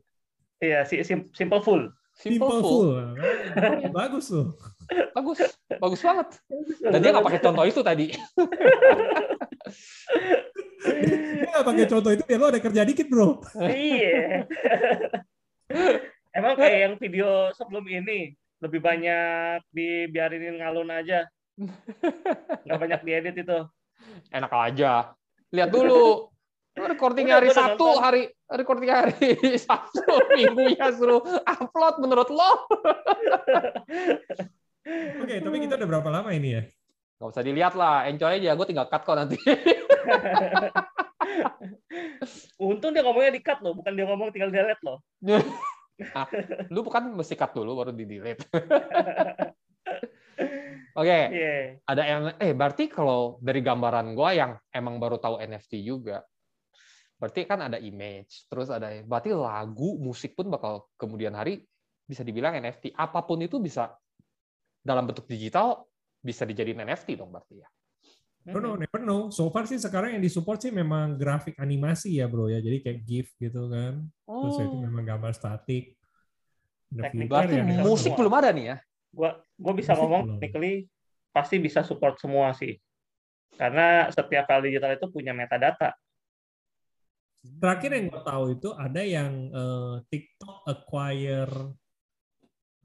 [0.62, 1.92] Iya, si sim- simple full.
[2.22, 2.62] Simple, full.
[2.62, 2.90] full.
[3.90, 4.54] Bagus tuh.
[5.12, 6.28] Bagus, bagus banget.
[6.78, 8.06] Dan dia nggak pakai contoh itu tadi.
[10.82, 13.42] Dia nggak pakai contoh itu biar lo ada kerja dikit bro.
[13.58, 14.46] Iya.
[16.32, 18.32] Emang kayak yang video sebelum ini
[18.62, 21.26] lebih banyak dibiarinin ngalun aja.
[22.64, 23.58] Nggak banyak diedit itu.
[24.32, 25.12] Enak aja.
[25.52, 26.31] Lihat dulu.
[26.72, 28.00] Lu Recording Udah, hari udah Sabtu, nonton.
[28.00, 29.28] hari recording hari
[29.68, 30.00] Sabtu,
[30.32, 32.50] minggunya suruh upload menurut lo.
[35.20, 36.62] Oke, tapi kita udah berapa lama ini ya?
[37.20, 38.56] Gak usah dilihat lah, enjoy aja.
[38.56, 39.36] Gue tinggal cut kok nanti.
[42.58, 44.98] Untung dia ngomongnya di cut loh, bukan dia ngomong tinggal delete loh.
[46.72, 48.48] Lu bukan mesti cut dulu baru di delete.
[50.92, 51.80] Oke, Iya.
[51.84, 56.20] ada yang eh berarti kalau dari gambaran gua yang emang baru tahu NFT juga.
[57.22, 61.62] Berarti kan ada image, terus ada berarti lagu, musik pun bakal kemudian hari
[62.02, 62.98] bisa dibilang NFT.
[62.98, 63.94] Apa pun itu bisa
[64.82, 65.86] dalam bentuk digital
[66.18, 67.68] bisa dijadiin NFT dong berarti ya.
[68.42, 69.30] Never know, never know.
[69.30, 72.58] So far sih sekarang yang disupport sih memang grafik animasi ya bro ya.
[72.58, 74.02] Jadi kayak GIF gitu kan.
[74.26, 75.94] Terus itu Oh, memang gambar statik.
[76.90, 78.18] Berarti ya musik semua.
[78.18, 78.76] belum ada nih ya.
[79.14, 80.90] Gua gua bisa Musik ngomong technically
[81.30, 82.74] pasti bisa support semua sih.
[83.54, 85.94] Karena setiap file digital itu punya metadata.
[87.42, 91.54] Terakhir yang gue tahu itu ada yang eh, TikTok acquire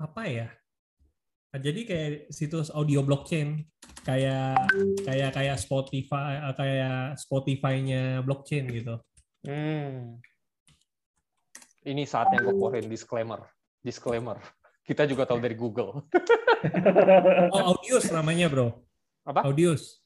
[0.02, 0.50] apa ya?
[1.54, 3.66] Nah, jadi kayak situs audio blockchain
[4.02, 4.58] kayak
[5.06, 8.98] kayak kayak Spotify eh, kayak Spotify-nya blockchain gitu.
[9.46, 10.18] Hmm.
[11.88, 13.46] Ini saatnya gue keluarin disclaimer.
[13.80, 14.42] Disclaimer.
[14.84, 15.92] Kita juga tahu dari Google.
[17.54, 18.82] Oh, Audius namanya, Bro.
[19.22, 19.46] Apa?
[19.46, 20.02] Audius.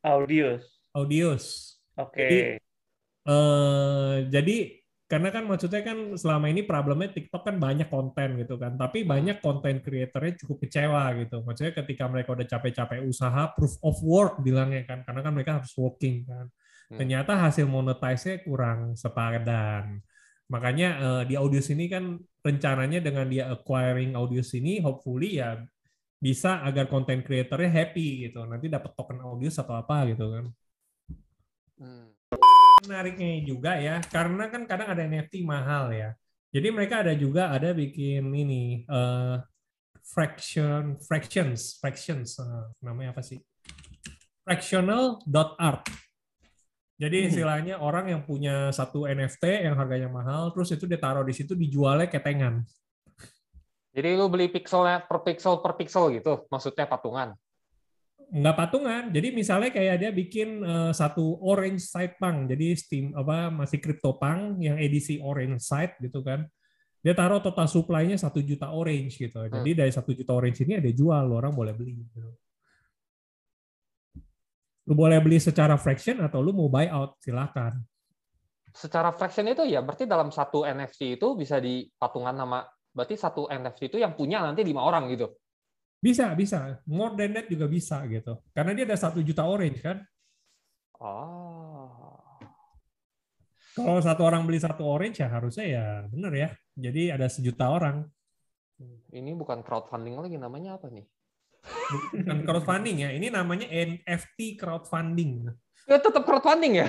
[0.00, 0.64] Audius.
[0.96, 1.76] Audius.
[1.92, 2.24] Oke.
[2.24, 2.38] Jadi,
[3.28, 4.56] eh jadi
[5.10, 9.42] karena kan maksudnya kan selama ini problemnya TikTok kan banyak konten gitu kan, tapi banyak
[9.42, 11.42] konten creatornya cukup kecewa gitu.
[11.42, 15.74] Maksudnya ketika mereka udah capek-capek usaha, proof of work bilangnya kan, karena kan mereka harus
[15.74, 16.46] working kan.
[16.94, 16.98] Hmm.
[17.02, 19.98] Ternyata hasil monetize-nya kurang sepadan.
[20.46, 22.14] Makanya eh, di Audius ini kan
[22.46, 25.58] rencananya dengan dia acquiring Audius ini, hopefully ya
[26.22, 28.46] bisa agar konten creatornya happy gitu.
[28.46, 30.46] Nanti dapat token Audius atau apa gitu kan
[31.80, 32.09] Hmm.
[32.84, 36.16] Menariknya juga ya karena kan kadang ada NFT mahal ya.
[36.50, 39.36] Jadi mereka ada juga ada bikin ini eh,
[40.02, 43.38] fraction fractions fractions eh, namanya apa sih?
[44.42, 45.22] Fractional
[45.60, 45.86] art.
[47.00, 51.56] Jadi istilahnya orang yang punya satu NFT yang harganya mahal terus itu ditaruh di situ
[51.56, 52.60] dijualnya ketengan.
[53.90, 57.34] Jadi lu beli pixelnya per pixel per pixel gitu, maksudnya patungan.
[58.30, 59.02] Nggak patungan.
[59.10, 64.62] Jadi misalnya kayak dia bikin eh, satu orange side punk, jadi Steam apa masih CryptoPunk
[64.62, 66.46] yang edisi orange side gitu kan.
[67.00, 69.40] Dia taruh total supply-nya satu juta orange gitu.
[69.40, 71.96] Jadi dari satu juta orange ini ada jual, lu orang boleh beli.
[71.96, 72.20] Gitu.
[74.84, 77.80] Lu boleh beli secara fraction atau lu mau buy out, silakan.
[78.70, 82.62] Secara fraction itu ya berarti dalam satu NFT itu bisa dipatungan nama
[82.92, 85.40] berarti satu NFT itu yang punya nanti lima orang gitu.
[86.00, 86.80] Bisa, bisa.
[86.88, 88.40] More than that juga bisa gitu.
[88.56, 90.00] Karena dia ada satu juta orange kan.
[90.96, 92.10] Oh.
[93.76, 96.48] Kalau satu orang beli satu orange ya harusnya ya bener ya.
[96.74, 98.08] Jadi ada sejuta orang.
[99.12, 101.04] Ini bukan crowdfunding lagi namanya apa nih?
[102.16, 103.10] Bukan crowdfunding ya.
[103.12, 105.52] Ini namanya NFT crowdfunding.
[105.84, 106.88] Ya tetap crowdfunding ya.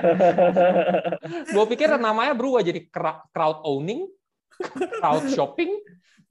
[1.54, 4.08] Gue pikir namanya berubah jadi crowd owning,
[5.00, 5.76] crowd shopping,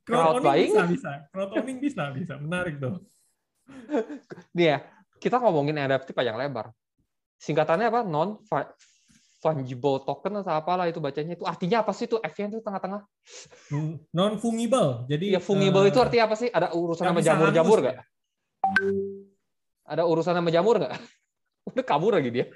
[0.06, 0.72] crowd Crowd buying.
[0.72, 1.12] bisa, bisa.
[1.34, 2.34] Crowd owning bisa, bisa.
[2.38, 3.02] Menarik tuh.
[4.56, 4.78] Nih ya,
[5.18, 6.70] kita ngomongin NFT panjang lebar.
[7.42, 8.02] Singkatannya apa?
[8.06, 8.38] Non
[9.46, 13.06] fungible token atau apalah itu bacanya itu artinya apa sih itu F-nya itu tengah-tengah?
[14.14, 15.06] Non fungible.
[15.06, 16.50] Jadi Iya fungible eh, itu artinya apa sih?
[16.50, 17.98] Ada urusan sama jamur-jamur nggak?
[19.86, 20.94] Ada urusan sama jamur nggak?
[21.70, 22.46] Udah kabur lagi dia.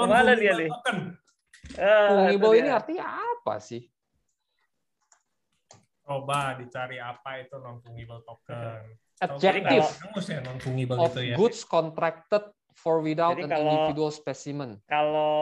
[0.00, 0.54] non Ke mana dia.
[1.78, 2.76] Ah, itu ini dia.
[2.80, 3.84] artinya apa sih?
[6.02, 8.96] Coba dicari apa itu non fungible token.
[9.20, 9.84] Adjective
[10.26, 11.36] ya non fungible of itu ya.
[11.36, 12.40] goods contracted
[12.72, 14.80] for without Jadi an kalau- individual specimen.
[14.88, 15.32] Kalau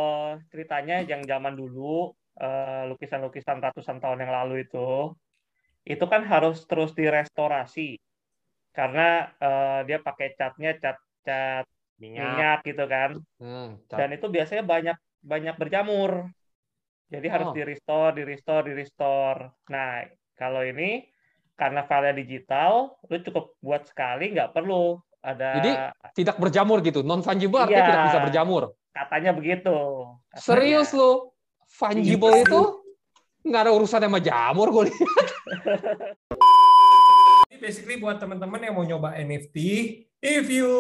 [0.51, 5.15] ceritanya yang zaman dulu eh, lukisan-lukisan ratusan tahun yang lalu itu
[5.83, 7.97] itu kan harus terus direstorasi
[8.71, 11.67] karena eh, dia pakai catnya cat cat
[11.99, 12.23] Minyak.
[12.25, 16.31] minyak gitu kan Hmm, dan itu biasanya banyak banyak berjamur
[17.07, 17.55] jadi harus Oh.
[17.55, 21.03] di restore di restore di restore nah kalau ini
[21.53, 22.73] karena file digital
[23.05, 25.71] lu cukup buat sekali nggak perlu ada Jadi,
[26.15, 27.03] tidak berjamur gitu.
[27.03, 27.89] Non fungible artinya Iya.
[27.89, 28.63] tidak bisa berjamur.
[28.89, 29.77] katanya begitu
[30.29, 30.39] Katanya.
[30.41, 31.35] Serius lo?
[31.67, 32.61] Fungible Iya, itu
[33.43, 35.03] nggak ada urusan sama jamur gue lihat.
[37.49, 39.57] Ini basically buat teman-teman yang mau nyoba NFT,
[40.17, 40.71] if you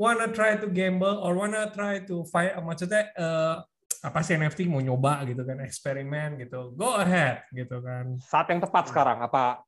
[0.00, 3.56] wanna try to gamble or wanna try to find, maksudnya eh,
[4.00, 8.16] apa sih NFT mau nyoba gitu kan, eksperimen gitu, go ahead gitu kan.
[8.24, 9.60] Saat yang tepat sekarang apa?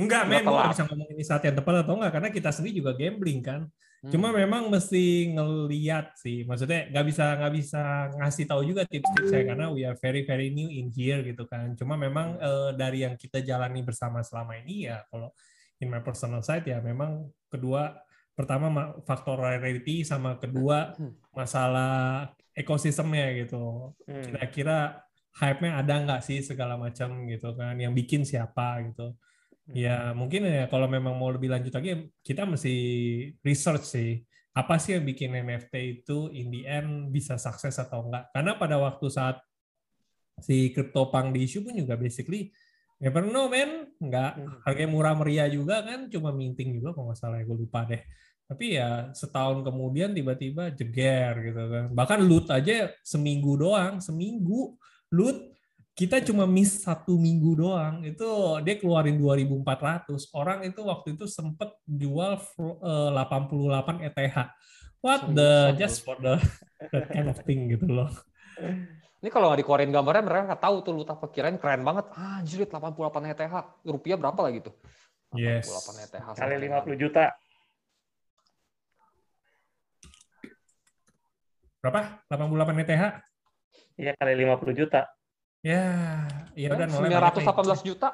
[0.00, 2.96] Enggak, men, gue bisa ngomong ini saat yang tepat atau enggak, karena kita sendiri juga
[2.96, 3.68] gambling kan.
[4.00, 4.08] Hmm.
[4.08, 7.82] Cuma memang mesti ngeliat sih, maksudnya nggak bisa nggak bisa
[8.16, 11.76] ngasih tahu juga tips-tipsnya karena we are very very new in here gitu kan.
[11.76, 15.28] Cuma memang eh, dari yang kita jalani bersama selama ini ya kalau
[15.84, 17.92] in my personal side ya memang kedua
[18.40, 20.96] pertama ma- faktor rarity sama kedua
[21.36, 21.92] masalah
[22.56, 23.92] ekosistemnya gitu.
[24.08, 24.24] Hmm.
[24.24, 25.04] Kira-kira
[25.36, 27.76] hype-nya ada nggak sih segala macam gitu kan?
[27.76, 29.12] Yang bikin siapa gitu?
[29.70, 32.74] Ya mungkin ya kalau memang mau lebih lanjut lagi kita mesti
[33.40, 34.10] research sih
[34.50, 38.82] apa sih yang bikin NFT itu in the end bisa sukses atau enggak karena pada
[38.82, 39.38] waktu saat
[40.42, 42.50] si CryptoPunk di issue pun juga basically
[42.98, 44.58] never know man nggak Hmm.
[44.66, 48.02] harganya murah meriah juga kan cuma minting juga kalau nggak salah ya gue lupa deh
[48.50, 54.74] tapi ya setahun kemudian tiba-tiba jeger gitu kan bahkan loot aja seminggu doang seminggu
[55.14, 55.54] loot
[56.00, 58.00] kita cuma miss satu minggu doang.
[58.08, 60.32] Itu dia keluarin 2.400.
[60.32, 64.36] Orang itu waktu itu sempet jual fl- eh, 88 ETH.
[65.04, 66.40] What Seriusan the just for the
[66.88, 68.08] that kind of thing gitu loh.
[69.20, 72.08] Ini kalau nggak dikeluarin gambarnya mereka nggak tahu tuh lu apa kirain keren banget.
[72.16, 72.96] Ah, anjir 88
[73.36, 73.56] ETH.
[73.84, 74.74] Rupiah berapa lagi tuh?
[75.36, 75.68] Yes.
[75.68, 76.26] 88 ETH.
[76.32, 77.24] Kali sama 50 juta.
[81.80, 82.00] Berapa?
[82.28, 83.04] 88 ETH?
[83.96, 85.08] Iya, kali 50 juta.
[85.60, 85.84] Ya,
[86.52, 87.44] ya udah Eh, banyak nih.
[87.44, 88.08] 918 juta.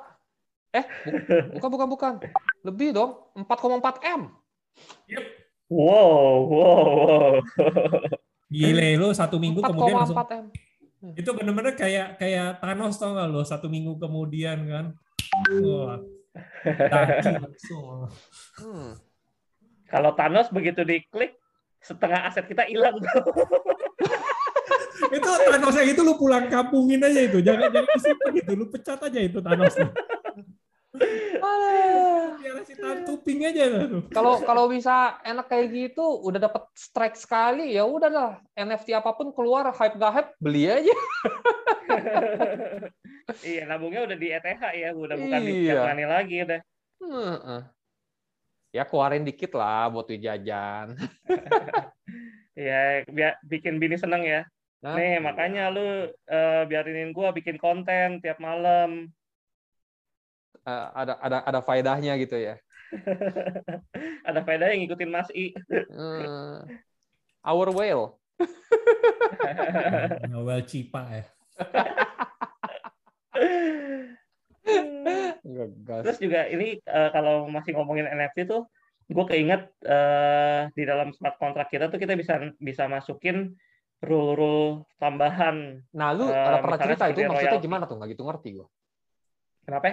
[0.71, 2.13] Eh, bu- bukan bukan bukan.
[2.63, 4.23] Lebih dong, 4,4 M.
[5.67, 6.11] Wow,
[6.47, 7.31] wow, wow.
[8.47, 10.47] Gile lu satu minggu kemudian langsung 4,4 M.
[11.15, 14.87] itu bener-bener kayak kayak Thanos tau gak lo satu minggu kemudian kan
[15.61, 15.99] wah
[16.95, 18.11] langsung
[18.57, 18.95] Hmm.
[19.87, 21.35] Kalau Thanos begitu diklik,
[21.87, 22.99] setengah aset kita hilang.
[25.07, 28.99] itu Thanos yang itu lu pulang kampungin aja itu jangan jangan disimpan gitu lu pecat
[29.07, 29.77] aja itu Thanos
[32.41, 37.77] biar si tuping aja tuh Kalau kalau bisa enak kayak gitu, udah dapat strike sekali
[37.77, 38.33] ya udah lah.
[38.57, 40.95] NFT apa pun keluar hype gak hype beli aja.
[43.51, 45.85] iya, nabungnya udah di ETH ya, udah bukan di Iya.
[45.85, 46.61] money lagi udah.
[47.03, 47.61] Heeh.
[48.77, 50.97] Ya keluarin dikit lah buat jajan.
[52.57, 54.49] Iya, biar bikin bini seneng ya.
[54.81, 59.13] Nah, Nih, makanya lu eh, biarinin gua bikin konten tiap malam.
[60.65, 62.57] eh, ada ada ada faedahnya gitu ya.
[64.27, 65.53] Ada faedah yang ngikutin Mas I.
[65.69, 66.61] Eh,
[67.45, 68.17] our whale.
[70.33, 71.29] Noel Cipa ya.
[76.03, 78.67] Terus juga ini eh, kalau masih ngomongin NFT tuh,
[79.07, 83.55] gue keinget eh, di dalam smart contract kita tuh kita bisa bisa masukin
[84.03, 85.81] rule-rule tambahan.
[85.95, 87.67] Nah, lu ada pernah cerita itu maksudnya royalty.
[87.67, 87.97] gimana tuh?
[87.97, 88.67] Nggak gitu ngerti gua.
[89.65, 89.87] Kenapa?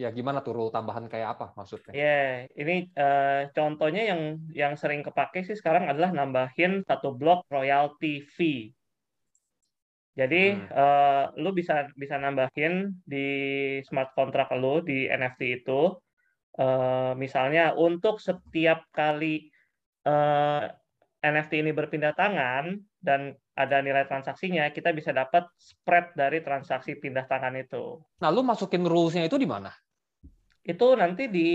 [0.00, 1.92] Ya gimana tuh rule tambahan kayak apa maksudnya?
[1.92, 8.24] Ya, ini eh, contohnya yang yang sering kepake sih sekarang adalah nambahin satu blok royalty
[8.24, 8.72] fee.
[10.20, 10.68] Jadi Hmm.
[10.68, 13.26] eh, lu bisa bisa nambahin di
[13.88, 15.96] smart contract lu di NFT itu,
[16.60, 19.48] eh, misalnya untuk setiap kali
[20.00, 20.64] eh,
[21.20, 27.28] NFT ini berpindah tangan dan ada nilai transaksinya, kita bisa dapat spread dari transaksi pindah
[27.28, 28.00] tangan itu.
[28.24, 29.68] Nah, lu masukin rules-nya itu di mana?
[30.64, 31.48] Itu nanti di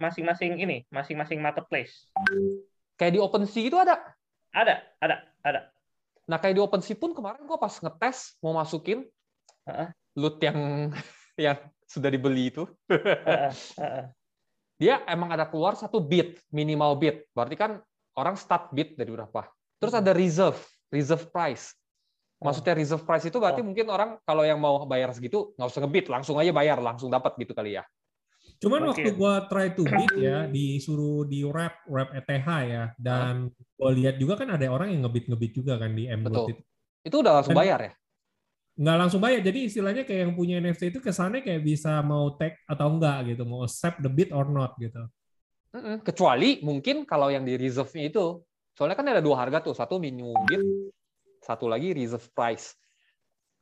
[0.00, 2.08] masing-masing ini, masing-masing marketplace.
[2.96, 4.00] Kayak di OpenSea itu ada.
[4.56, 5.73] Ada, ada, ada.
[6.24, 9.04] Nah, kayak di OpenSea pun kemarin gua pas ngetes mau masukin
[9.68, 9.88] Heeh.
[10.16, 10.88] loot yang
[11.44, 14.04] yang sudah dibeli itu, Heeh, heeh.
[14.80, 17.28] dia emang ada keluar satu bit, minimal bit.
[17.36, 17.70] Berarti kan
[18.16, 19.46] orang start bit dari berapa.
[19.78, 20.56] Terus ada reserve,
[20.88, 21.76] reserve price.
[22.40, 23.66] Maksudnya reserve price itu berarti Oh.
[23.68, 27.36] mungkin orang kalau yang mau bayar segitu nggak usah ngebit, langsung aja bayar, langsung dapat
[27.40, 27.84] gitu kali ya.
[28.60, 29.04] Cuman Mungkin.
[29.04, 34.16] waktu gua try to beat ya, disuruh di wrap wrap ETH ya, dan gua lihat
[34.22, 36.54] juga kan ada orang yang ngebit ngebit juga kan di Betul.
[36.54, 36.62] itu.
[37.04, 37.92] Itu udah langsung Dan- bayar ya?
[38.74, 42.58] Nggak langsung bayar, jadi istilahnya kayak yang punya NFT itu kesannya kayak bisa mau tag
[42.66, 44.98] atau enggak gitu, mau accept the bid or not gitu.
[46.02, 48.42] Kecuali mungkin kalau yang di reserve-nya itu,
[48.74, 50.90] soalnya kan ada dua harga tuh, satu minimum bid,
[51.38, 52.74] satu lagi reserve price.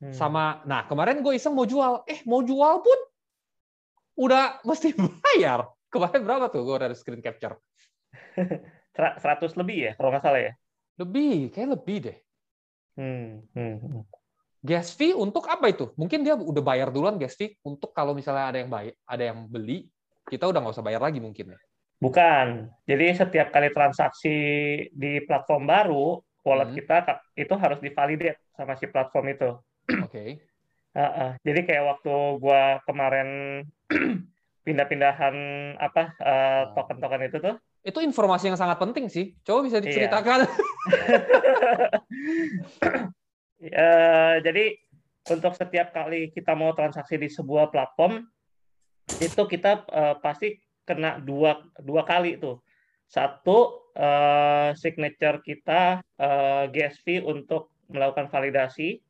[0.01, 0.17] Hmm.
[0.17, 2.99] Sama, nah kemarin gue iseng mau jual, eh mau jual pun
[4.17, 5.69] udah mesti bayar.
[5.93, 7.53] Kemarin berapa tuh gue udah screen capture?
[8.93, 10.53] Sera- 100 lebih ya, kalau nggak salah ya.
[11.01, 12.17] Lebih, kayak lebih deh.
[12.93, 14.03] Hmm, hmm, hmm.
[14.63, 15.91] Gas fee untuk apa itu?
[15.99, 19.39] Mungkin dia udah bayar duluan gas fee untuk kalau misalnya ada yang bayar, ada yang
[19.49, 19.89] beli,
[20.29, 21.59] kita udah nggak usah bayar lagi mungkin ya.
[21.99, 22.71] Bukan.
[22.87, 24.35] Jadi setiap kali transaksi
[24.93, 26.77] di platform baru, wallet Hmm.
[26.79, 26.95] kita
[27.35, 29.49] itu harus divalidate sama si platform itu.
[30.07, 30.39] Oke.
[30.93, 31.31] Heeh.
[31.41, 33.27] Jadi kayak waktu gua kemarin
[34.67, 35.35] pindah-pindahan
[35.81, 36.71] apa eh, Ah.
[36.71, 39.35] token-token itu tuh, Itu informasi yang sangat penting sih.
[39.43, 39.85] Coba bisa Iya.
[39.85, 40.39] diceritakan.
[43.59, 44.65] Eh, jadi
[45.31, 48.23] untuk setiap kali kita mau transaksi di sebuah platform
[49.19, 50.55] itu kita eh, pasti
[50.87, 52.63] kena dua dua kali tuh.
[53.07, 59.03] Satu eh, signature kita eh, gas fee untuk melakukan validasi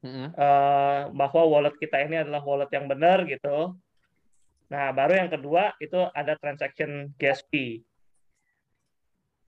[0.00, 0.32] Mm-mm.
[0.32, 3.76] eh, bahwa wallet kita ini adalah wallet yang benar gitu.
[4.72, 7.44] Nah, baru yang kedua itu ada transaction gas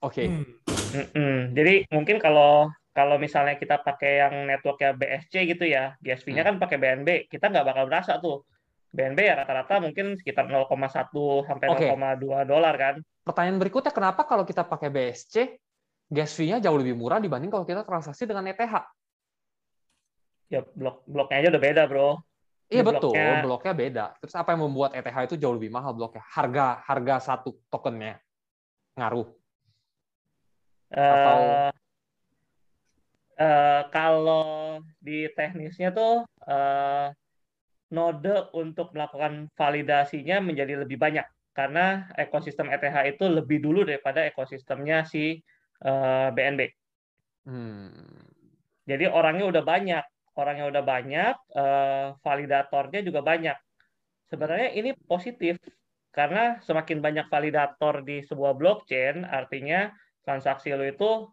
[0.01, 0.23] Oke.
[0.29, 0.45] Hmm.
[0.93, 1.51] Mm-mm.
[1.57, 6.57] Jadi mungkin kalau kalau misalnya kita pakai yang networknya BSC gitu ya, gas fee-nya kan
[6.57, 8.41] pakai BNB, kita nggak bakal berasa tuh.
[8.89, 11.87] BNB ya rata-rata mungkin sekitar 0,1 sampai Oke.
[11.93, 12.95] 0,2 dolar kan.
[13.21, 15.59] Pertanyaan berikutnya, kenapa kalau kita pakai BSC,
[16.09, 18.65] gas fee-nya jauh lebih murah dibanding kalau kita transaksi dengan ETH?
[20.47, 22.09] Ya blok bloknya aja udah beda, Bro.
[22.71, 24.05] Iya betul, bloknya- bloknya beda.
[24.23, 26.23] Terus apa yang membuat ETH itu jauh lebih mahal bloknya?
[26.23, 28.17] Harga harga satu tokennya
[28.97, 29.27] ngaruh.
[30.91, 31.71] Atau- Eh,
[33.37, 37.07] eh, kalau di teknisnya tuh eh,
[37.91, 45.03] node untuk melakukan validasinya menjadi lebih banyak karena ekosistem ETH itu lebih dulu daripada ekosistemnya
[45.07, 45.39] si
[45.83, 46.61] eh, BNB.
[47.45, 47.93] Hmm.
[48.87, 50.03] Jadi orangnya udah banyak,
[50.39, 53.57] orangnya udah banyak, eh, validatornya juga banyak.
[54.27, 55.59] Sebenarnya ini positif
[56.11, 59.91] karena semakin banyak validator di sebuah blockchain, artinya
[60.27, 61.31] transaksi lo itu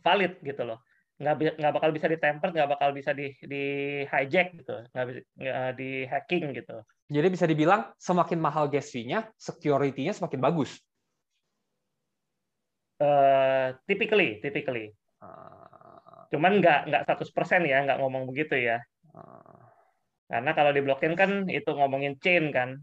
[0.00, 0.80] valid gitu loh.
[1.18, 3.64] Nggak, nggak bakal bisa ditemper, nggak bakal bisa di, di
[4.06, 6.76] hijack gitu, nggak bisa nggak di hacking gitu.
[7.10, 10.78] Jadi bisa dibilang semakin mahal gas fee-nya, security-nya semakin bagus.
[12.98, 14.90] Eh, typically, typically.
[15.22, 18.78] Ah, Cuman nggak nggak 100% ya, nggak ngomong begitu ya.
[19.14, 19.66] ah.
[20.28, 22.78] Karena kalau di blockchain kan itu ngomongin chain kan.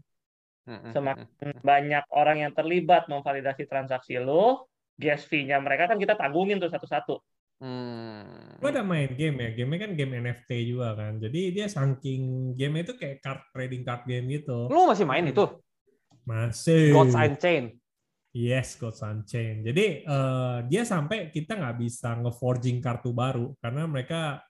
[0.66, 1.62] Hmm, hmm, Semakin hmm.
[1.62, 4.66] banyak orang yang terlibat memvalidasi transaksi lo,
[4.96, 7.20] gas fee-nya mereka kan kita tanggungin tuh satu-satu.
[7.56, 8.60] Hmm.
[8.60, 11.16] Gue ada main game ya, game kan game NFT juga kan.
[11.16, 14.68] Jadi dia saking game itu kayak card trading card game gitu.
[14.68, 15.44] Lu masih main itu?
[16.28, 16.92] Masih.
[16.92, 17.80] Gods Unchained.
[18.36, 19.64] Yes, Gods Unchained.
[19.64, 24.44] Jadi eh, dia sampai kita nggak bisa nge-forging kartu baru karena mereka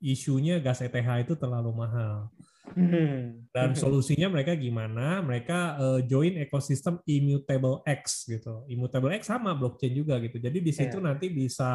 [0.00, 2.28] isunya gas ETH itu terlalu mahal.
[2.74, 3.46] Hmm.
[3.50, 5.18] Dan solusinya mereka gimana?
[5.20, 8.64] Mereka eh, join ekosistem Immutable X gitu.
[8.70, 10.38] Immutable X sama blockchain juga gitu.
[10.38, 11.06] Jadi di situ Iya.
[11.10, 11.70] nanti bisa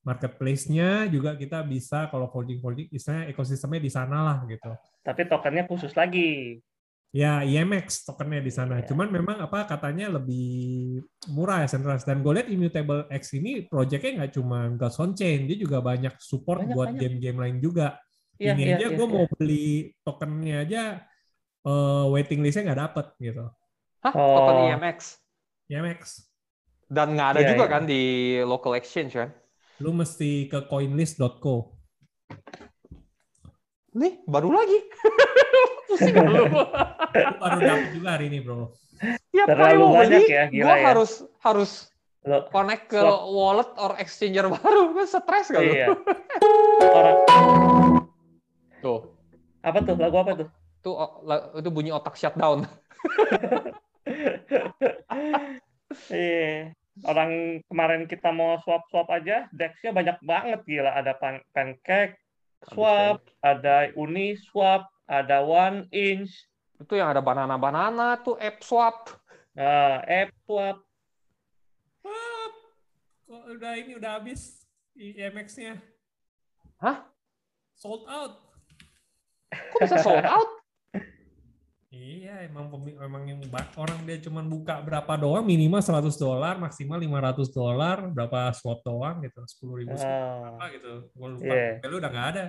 [0.00, 4.72] marketplace-nya juga kita bisa kalau forging-forging istilahnya ekosistemnya di sana lah gitu.
[5.04, 6.60] Tapi tokennya khusus lagi.
[7.10, 8.80] Ya, IMX tokennya di sana.
[8.80, 8.86] Iya.
[8.94, 11.02] Cuman memang apa katanya lebih
[11.34, 12.06] murah ya centralized.
[12.06, 16.14] Dan gue lihat Immutable X ini projectnya nggak cuma Gods on Chain, dia juga banyak
[16.22, 17.98] support Banyak, buat game-game lain juga.
[18.40, 19.12] Iya, ini iya, aja iya, gue iya.
[19.12, 19.68] mau beli
[20.00, 20.82] tokennya aja
[21.60, 23.44] eh, waiting listnya nggak dapet gitu.
[24.00, 24.12] Hah?
[24.16, 24.36] Oh.
[24.40, 25.20] Token IMX.
[25.68, 26.00] IMX.
[26.88, 27.72] Dan nggak ada Iya, juga iya.
[27.76, 28.02] kan di
[28.42, 29.28] local exchange kan?
[29.78, 31.76] Lu mesti ke coinlist.co.
[33.94, 34.78] Nih, baru lagi.
[35.90, 36.44] Pusing lu?
[37.36, 38.72] Baru dapet juga hari ini, bro.
[39.00, 40.84] Kali Terlalu mau banyak beli, ya, gila gua ya.
[40.92, 41.70] harus harus
[42.20, 43.32] Lo, connect ke Swap.
[43.32, 44.92] wallet or exchanger baru.
[44.92, 45.72] Gue stres gak lu?
[45.72, 45.86] iya.
[46.98, 47.18] Orang
[48.80, 49.00] Tuh,
[49.60, 49.96] apa tuh?
[49.96, 50.48] Lagu apa tuh?
[50.80, 50.96] tuh
[51.60, 52.64] itu bunyi otak shutdown.
[56.10, 56.74] Iya.
[57.06, 60.92] Orang kemarin kita mau swap-swap aja, Dex-nya banyak banget gila.
[60.92, 62.18] Ada pan pancake
[62.68, 66.30] swap, ada uni swap, ada one inch,
[66.80, 69.16] Itu yang ada banana-banana tuh app swap.
[69.56, 70.78] nah, app swap.
[73.30, 74.66] Kok udah ini udah habis
[74.98, 75.78] IMX-nya.
[76.82, 77.06] Hah?
[77.78, 78.49] Sold out.
[79.50, 80.50] Kok bisa sold out?
[81.90, 83.42] Iya, emang emang yang
[83.74, 89.18] orang dia cuman buka berapa doang, minimal 100 dolar, maksimal 500 dolar, berapa slot doang
[89.26, 91.10] gitu, 10 ribu apa gitu.
[91.10, 91.50] Gue lupa.
[91.50, 91.82] Iya.
[91.82, 92.44] Tabelnya udah nggak ada.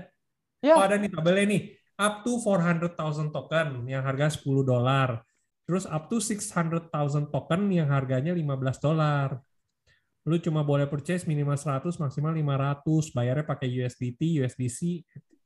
[0.62, 0.74] Ya.
[0.78, 1.62] Oh ada nih tabelnya nih.
[1.98, 5.26] Up to 400,000 token yang harga 10 dolar.
[5.66, 6.94] Terus up to 600,000
[7.34, 9.42] token yang harganya 15 dolar.
[10.30, 13.10] Lu cuma boleh purchase minimal 100, maksimal 500.
[13.14, 15.02] Bayarnya pakai USDT, USDC,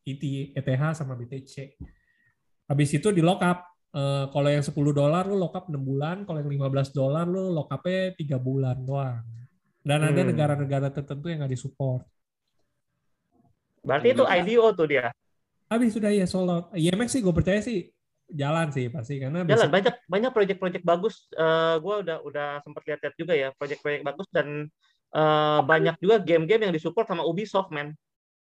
[0.05, 1.75] ET, ETH, sama BTC.
[2.65, 3.59] Habis itu di lock up.
[3.89, 7.49] Eh, kalau yang 10 dolar lu lock up 6 bulan, kalau yang 15 dolar lu
[7.49, 9.23] lock up-nya 3 bulan doang.
[9.81, 10.29] Dan ada Hmm.
[10.29, 12.03] negara-negara tertentu yang nggak disupport.
[13.81, 15.13] berarti itu IDO tuh dia.
[15.69, 16.65] Habis sudah ya sold out.
[16.73, 17.85] IMX sih gue percaya sih
[18.25, 21.29] jalan sih pasti karena Jalan bisa- banyak banyak proyek-proyek bagus.
[21.31, 24.65] Eh gue udah udah sempat lihat-lihat juga ya proyek-proyek bagus dan
[25.13, 27.93] eh, banyak juga game-game yang disupport sama Ubisoft man.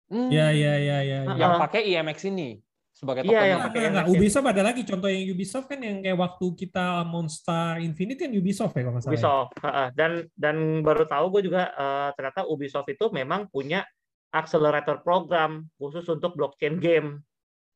[0.07, 0.31] Hmm.
[0.31, 1.19] Ya ya ya ya.
[1.27, 1.35] ya.
[1.35, 2.63] Yang pakai IMX ini
[2.97, 3.51] sebagai Iya, token.
[3.51, 4.05] yang Nah, pakai nah, nah.
[4.09, 8.73] Ubisoft ada lagi contoh yang Ubisoft kan yang kayak waktu kita Monster Infinite kan Ubisoft
[8.73, 9.13] ya kalau nggak salah.
[9.13, 9.19] ya?
[9.21, 9.51] Ubisoft.
[9.61, 9.85] Ha-ha.
[9.93, 13.85] Dan dan baru tahu gue juga eh, ternyata Ubisoft itu memang punya
[14.33, 17.21] accelerator program khusus untuk blockchain game.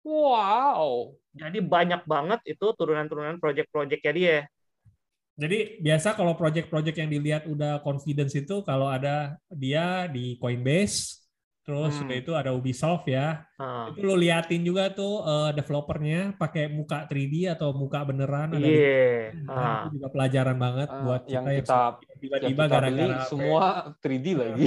[0.00, 1.12] Wow.
[1.30, 4.38] Jadi banyak banget itu turunan-turunan project-projectnya dia.
[5.36, 11.20] Jadi biasa kalau project-project yang dilihat udah confidence itu kalau ada dia di Coinbase,
[11.70, 12.02] terus Hmm.
[12.02, 13.46] udah itu ada Ubisoft ya.
[13.54, 13.88] Ha.
[13.88, 19.38] Itu lo liatin juga tuh eh, developernya pakai muka 3D atau muka beneran Iya.
[19.40, 19.70] Nah, Ha.
[19.86, 23.64] itu juga pelajaran banget Ah, buat yang kita, kita- yang tiba-tiba gara-gara semua
[23.96, 24.66] 3D lagi.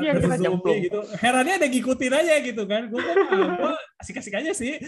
[0.00, 0.80] yang kita kita nyemplung.
[0.82, 1.00] gitu.
[1.14, 2.82] Herannya ada ngikutin aja gitu kan.
[2.88, 4.82] Gue gue asik-asik aja sih.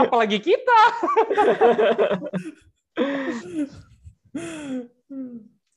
[0.00, 0.80] Apalagi kita.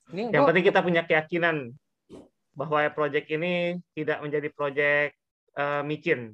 [0.09, 1.75] Ini Yang gua- penting kita punya keyakinan
[2.55, 5.11] bahwa project ini tidak menjadi project
[5.59, 6.33] eh, micin.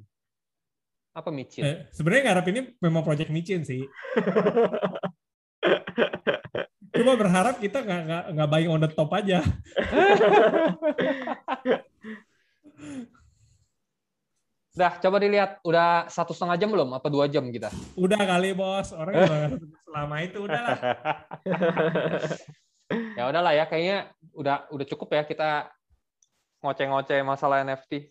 [1.12, 1.66] Apa micin?
[1.66, 3.84] Eh, sebenarnya ngarep ini memang project micin sih.
[6.92, 9.42] Cuma berharap kita nggak nggak nggak buying on the top aja.
[14.72, 15.60] Dah, coba dilihat.
[15.68, 16.96] Udah satu setengah jam belum?
[16.96, 17.68] Apa dua jam kita?
[17.92, 19.52] Udah kali bos, orang udah
[19.84, 20.78] selama itu udahlah.
[23.12, 25.68] Ya udahlah ya, kayaknya udah udah cukup ya kita
[26.62, 28.08] ngoceh-ngoceh masalah NFT.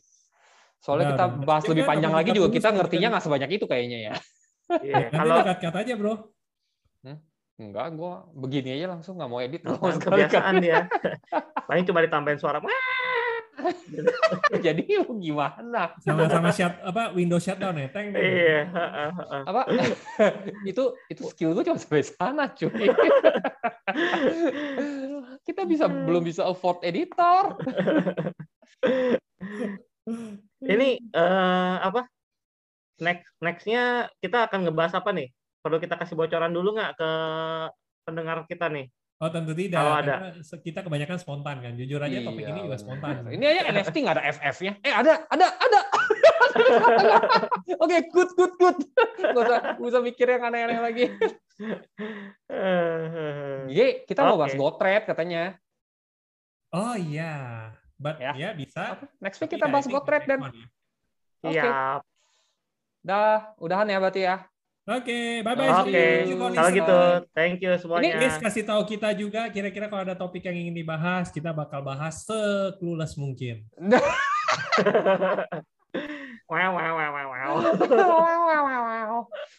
[0.82, 3.66] Soalnya Udah, kita bahas Ya lebih kan, panjang lagi juga kita ngertinya nggak sebanyak itu
[3.70, 4.14] kayaknya ya.
[4.82, 6.14] Iya, Nanti kalau dekat-dekat aja bro.
[7.62, 9.62] Enggak, gua begini aja langsung nggak mau edit.
[9.62, 10.02] Nah, kan.
[10.02, 10.89] kebiasaan dia.
[11.70, 12.58] Paling cuma ditambahin suara.
[14.66, 14.82] Jadi
[15.22, 15.93] gimana?
[16.02, 18.18] Sama-sama shut apa Windows shutdown ya, Teng.
[18.18, 18.66] Iya.
[19.45, 19.70] Apa?
[20.72, 20.84] itu
[21.14, 22.89] itu skill gue cuma sampai sana, cuy.
[25.46, 27.58] Kita bisa belum bisa afford editor.
[30.62, 32.06] Ini eh, apa?
[33.02, 35.34] Next nextnya kita akan ngebahas apa nih?
[35.62, 37.10] Perlu kita kasih bocoran dulu nggak ke
[38.06, 38.89] pendengar kita nih?
[39.22, 39.78] Oh tentu tidak.
[39.86, 40.34] Kalau ada.
[40.34, 41.74] karena kita kebanyakan spontan kan.
[41.78, 42.82] Jujur aja topik Iya, ini juga benar.
[42.82, 43.14] spontan.
[43.30, 44.74] Ini aja NFT nggak ada FF-nya.
[44.82, 45.80] Eh ada, ada, ada.
[47.84, 48.78] Oke, good, good, good.
[49.20, 51.06] Gak usah, gak usah mikir yang aneh-aneh lagi.
[53.72, 54.56] Iya, kita mau bahas.
[54.58, 55.56] Gotret katanya.
[56.72, 57.70] Oh iya.
[58.02, 58.34] But Ya.
[58.34, 58.97] ya, bisa.
[59.22, 60.49] Next week kita I bahas Gotret dan ya.
[61.41, 61.58] Oke.
[61.58, 62.02] Siap.
[63.02, 64.45] dah, udahan ya berarti ya.
[64.89, 65.86] Oke, bye bye.
[65.86, 66.06] Oke.
[66.58, 66.97] Kalau gitu,
[67.38, 68.18] thank you semuanya.
[68.18, 72.26] Please kasih tahu kita juga kira-kira kalau ada topik yang ingin dibahas, kita bakal bahas
[72.26, 73.62] seclueless mungkin.
[76.52, 77.52] wow, wow, wow, wow, wow.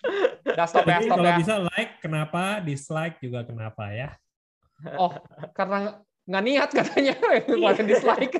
[0.59, 1.39] Dah stop ya, Jadi stop kalau ya.
[1.41, 4.13] bisa like kenapa, dislike juga kenapa ya.
[5.01, 5.15] Oh,
[5.57, 7.15] karena nggak niat katanya
[7.49, 8.35] kemarin dislike.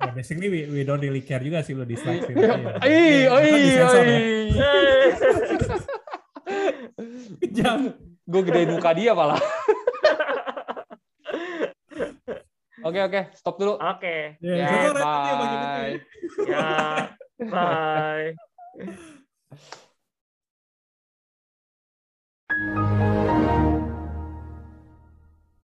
[0.00, 2.34] Ya, basically we, we don't really care juga sih lo dislike sih.
[2.34, 4.18] Ih, Iya, ih, disensor ya.
[4.24, 4.48] ih.
[7.44, 7.78] Kejam.
[8.26, 9.38] Gue gedein muka dia malah.
[12.82, 13.74] Oke oke, stop dulu.
[13.78, 14.38] Oke.
[14.38, 15.58] Nanti yang bagian itu
[16.46, 16.66] ya.
[17.38, 18.34] Bye.